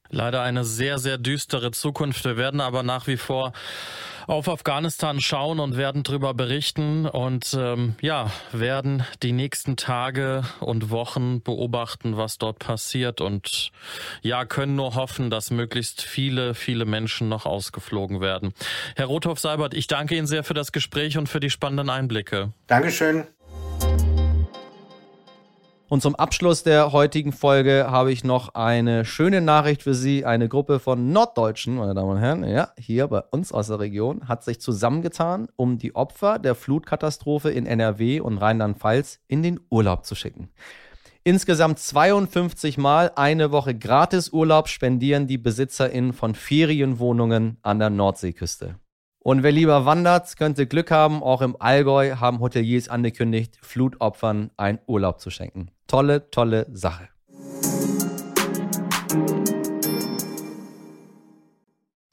Leider 0.09 0.43
eine 0.43 0.65
sehr, 0.65 0.99
sehr 0.99 1.19
düstere 1.19 1.73
Zukunft. 1.73 2.25
Wir 2.25 2.37
werden 2.37 2.61
aber 2.61 2.83
nach 2.83 3.07
wie 3.07 3.17
vor 3.17 3.53
auf 4.27 4.49
Afghanistan 4.49 5.21
schauen 5.21 5.61
und 5.61 5.77
werden 5.77 6.03
darüber 6.03 6.35
berichten 6.35 7.07
und 7.07 7.57
ähm, 7.59 7.95
ja, 8.01 8.31
werden 8.53 9.05
die 9.23 9.33
nächsten 9.33 9.77
Tage 9.77 10.43
und 10.61 10.91
Wochen 10.91 11.43
beobachten, 11.43 12.17
was 12.17 12.39
dort 12.39 12.59
passiert 12.59 13.21
und 13.21 13.71
ja, 14.23 14.45
können 14.45 14.77
nur 14.77 14.95
hoffen, 14.95 15.31
dass 15.31 15.51
möglichst 15.51 16.03
viele, 16.03 16.55
viele 16.55 16.85
Menschen 16.85 17.29
noch 17.29 17.47
ausgeflogen 17.47 18.21
werden. 18.21 18.53
Herr 18.97 19.07
Rothoff-Seibert, 19.07 19.75
ich 19.75 19.87
danke 19.87 20.17
Ihnen 20.17 20.27
sehr 20.27 20.45
für 20.45 20.55
das 20.55 20.73
Gespräch 20.73 21.19
und 21.19 21.29
für 21.29 21.41
die 21.41 21.51
spannenden 21.51 21.91
Einblicke. 21.91 22.53
Dankeschön. 22.67 23.27
Und 25.89 26.03
zum 26.03 26.17
Abschluss 26.17 26.65
der 26.65 26.91
heutigen 26.91 27.33
Folge 27.33 27.87
habe 27.89 28.11
ich 28.11 28.25
noch 28.25 28.57
eine 28.57 29.05
schöne 29.05 29.41
Nachricht 29.41 29.85
für 29.85 29.95
Sie. 29.95 30.25
Eine 30.25 30.49
Gruppe 30.49 30.81
von 30.81 31.13
Norddeutschen, 31.13 31.77
meine 31.77 31.95
Damen 31.95 32.11
und 32.11 32.19
Herren, 32.19 32.43
ja, 32.43 32.71
hier 32.77 33.07
bei 33.07 33.21
uns 33.31 33.53
aus 33.53 33.69
der 33.69 33.79
Region, 33.79 34.27
hat 34.27 34.43
sich 34.43 34.61
zusammengetan, 34.61 35.47
um 35.55 35.79
die 35.79 35.95
Opfer 35.95 36.41
der 36.41 36.57
Flutkatastrophe 36.57 37.51
in 37.51 37.67
NRW 37.67 38.19
und 38.19 38.39
Rheinland-Pfalz 38.39 39.21
in 39.29 39.45
den 39.45 39.61
Urlaub 39.71 40.05
zu 40.05 40.17
schicken. 40.17 40.49
Insgesamt 41.23 41.79
52 41.79 42.79
Mal 42.79 43.13
eine 43.15 43.53
Woche 43.53 43.77
Gratisurlaub 43.77 44.67
spendieren 44.69 45.29
die 45.29 45.39
BesitzerInnen 45.39 46.13
von 46.13 46.35
Ferienwohnungen 46.35 47.59
an 47.63 47.79
der 47.79 47.91
Nordseeküste. 47.91 48.75
Und 49.27 49.43
wer 49.43 49.51
lieber 49.51 49.85
wandert, 49.85 50.37
könnte 50.37 50.69
Glück 50.69 50.93
haben. 50.93 51.21
Auch 51.21 51.43
im 51.43 51.57
Allgäu 51.61 52.15
haben 52.21 52.39
Hoteliers 52.39 52.89
angekündigt, 52.89 53.59
Flutopfern 53.61 54.53
einen 54.57 54.79
Urlaub 54.87 55.21
zu 55.21 55.31
schenken. 55.31 55.73
Tolle, 55.89 56.31
tolle 56.31 56.69
Sache. 56.73 57.09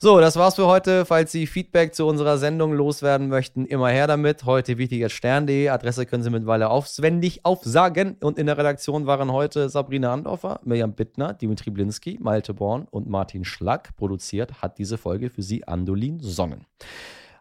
So, 0.03 0.19
das 0.19 0.35
war's 0.35 0.55
für 0.55 0.67
heute. 0.67 1.05
Falls 1.05 1.31
Sie 1.31 1.47
Feedback 1.47 1.95
zu 1.95 2.05
unserer 2.05 2.37
Sendung 2.37 2.73
loswerden 2.73 3.29
möchten, 3.29 3.65
immer 3.65 3.87
her 3.87 4.05
damit. 4.05 4.43
Heute 4.43 4.77
wichtiger.stern.de. 4.77 5.69
Adresse 5.69 6.05
können 6.05 6.23
Sie 6.23 6.29
mittlerweile 6.29 6.69
aufwendig 6.69 7.45
aufsagen. 7.45 8.17
Und 8.19 8.37
in 8.37 8.47
der 8.47 8.57
Redaktion 8.57 9.05
waren 9.05 9.31
heute 9.31 9.69
Sabrina 9.69 10.11
Andorfer, 10.11 10.59
Mirjam 10.65 10.91
Bittner, 10.91 11.31
Dimitri 11.33 11.69
Blinski, 11.69 12.19
Malte 12.21 12.53
Born 12.53 12.85
und 12.91 13.07
Martin 13.07 13.45
Schlack. 13.45 13.95
Produziert 13.95 14.61
hat 14.61 14.77
diese 14.77 14.97
Folge 14.97 15.29
für 15.29 15.41
Sie 15.41 15.65
Andolin 15.65 16.19
Sonnen. 16.19 16.65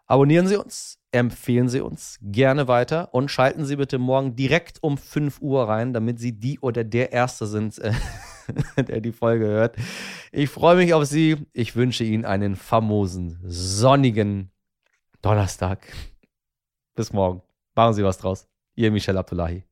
Abonnieren 0.07 0.47
Sie 0.47 0.55
uns, 0.55 0.99
empfehlen 1.11 1.67
Sie 1.67 1.81
uns 1.81 2.17
gerne 2.21 2.69
weiter 2.69 3.13
und 3.13 3.29
schalten 3.29 3.65
Sie 3.65 3.75
bitte 3.75 3.97
morgen 3.97 4.37
direkt 4.37 4.81
um 4.81 4.97
5 4.97 5.41
Uhr 5.41 5.67
rein, 5.67 5.91
damit 5.91 6.17
Sie 6.17 6.39
die 6.39 6.59
oder 6.61 6.85
der 6.85 7.11
Erste 7.11 7.45
sind. 7.45 7.81
Der 8.77 9.01
die 9.01 9.11
Folge 9.11 9.45
hört. 9.45 9.75
Ich 10.31 10.49
freue 10.49 10.75
mich 10.75 10.93
auf 10.93 11.05
Sie. 11.05 11.37
Ich 11.53 11.75
wünsche 11.75 12.03
Ihnen 12.03 12.25
einen 12.25 12.55
famosen, 12.55 13.39
sonnigen 13.43 14.51
Donnerstag. 15.21 15.93
Bis 16.95 17.13
morgen. 17.13 17.41
Machen 17.75 17.93
Sie 17.93 18.03
was 18.03 18.17
draus. 18.17 18.47
Ihr 18.75 18.91
Michel 18.91 19.17
Abdullahi. 19.17 19.63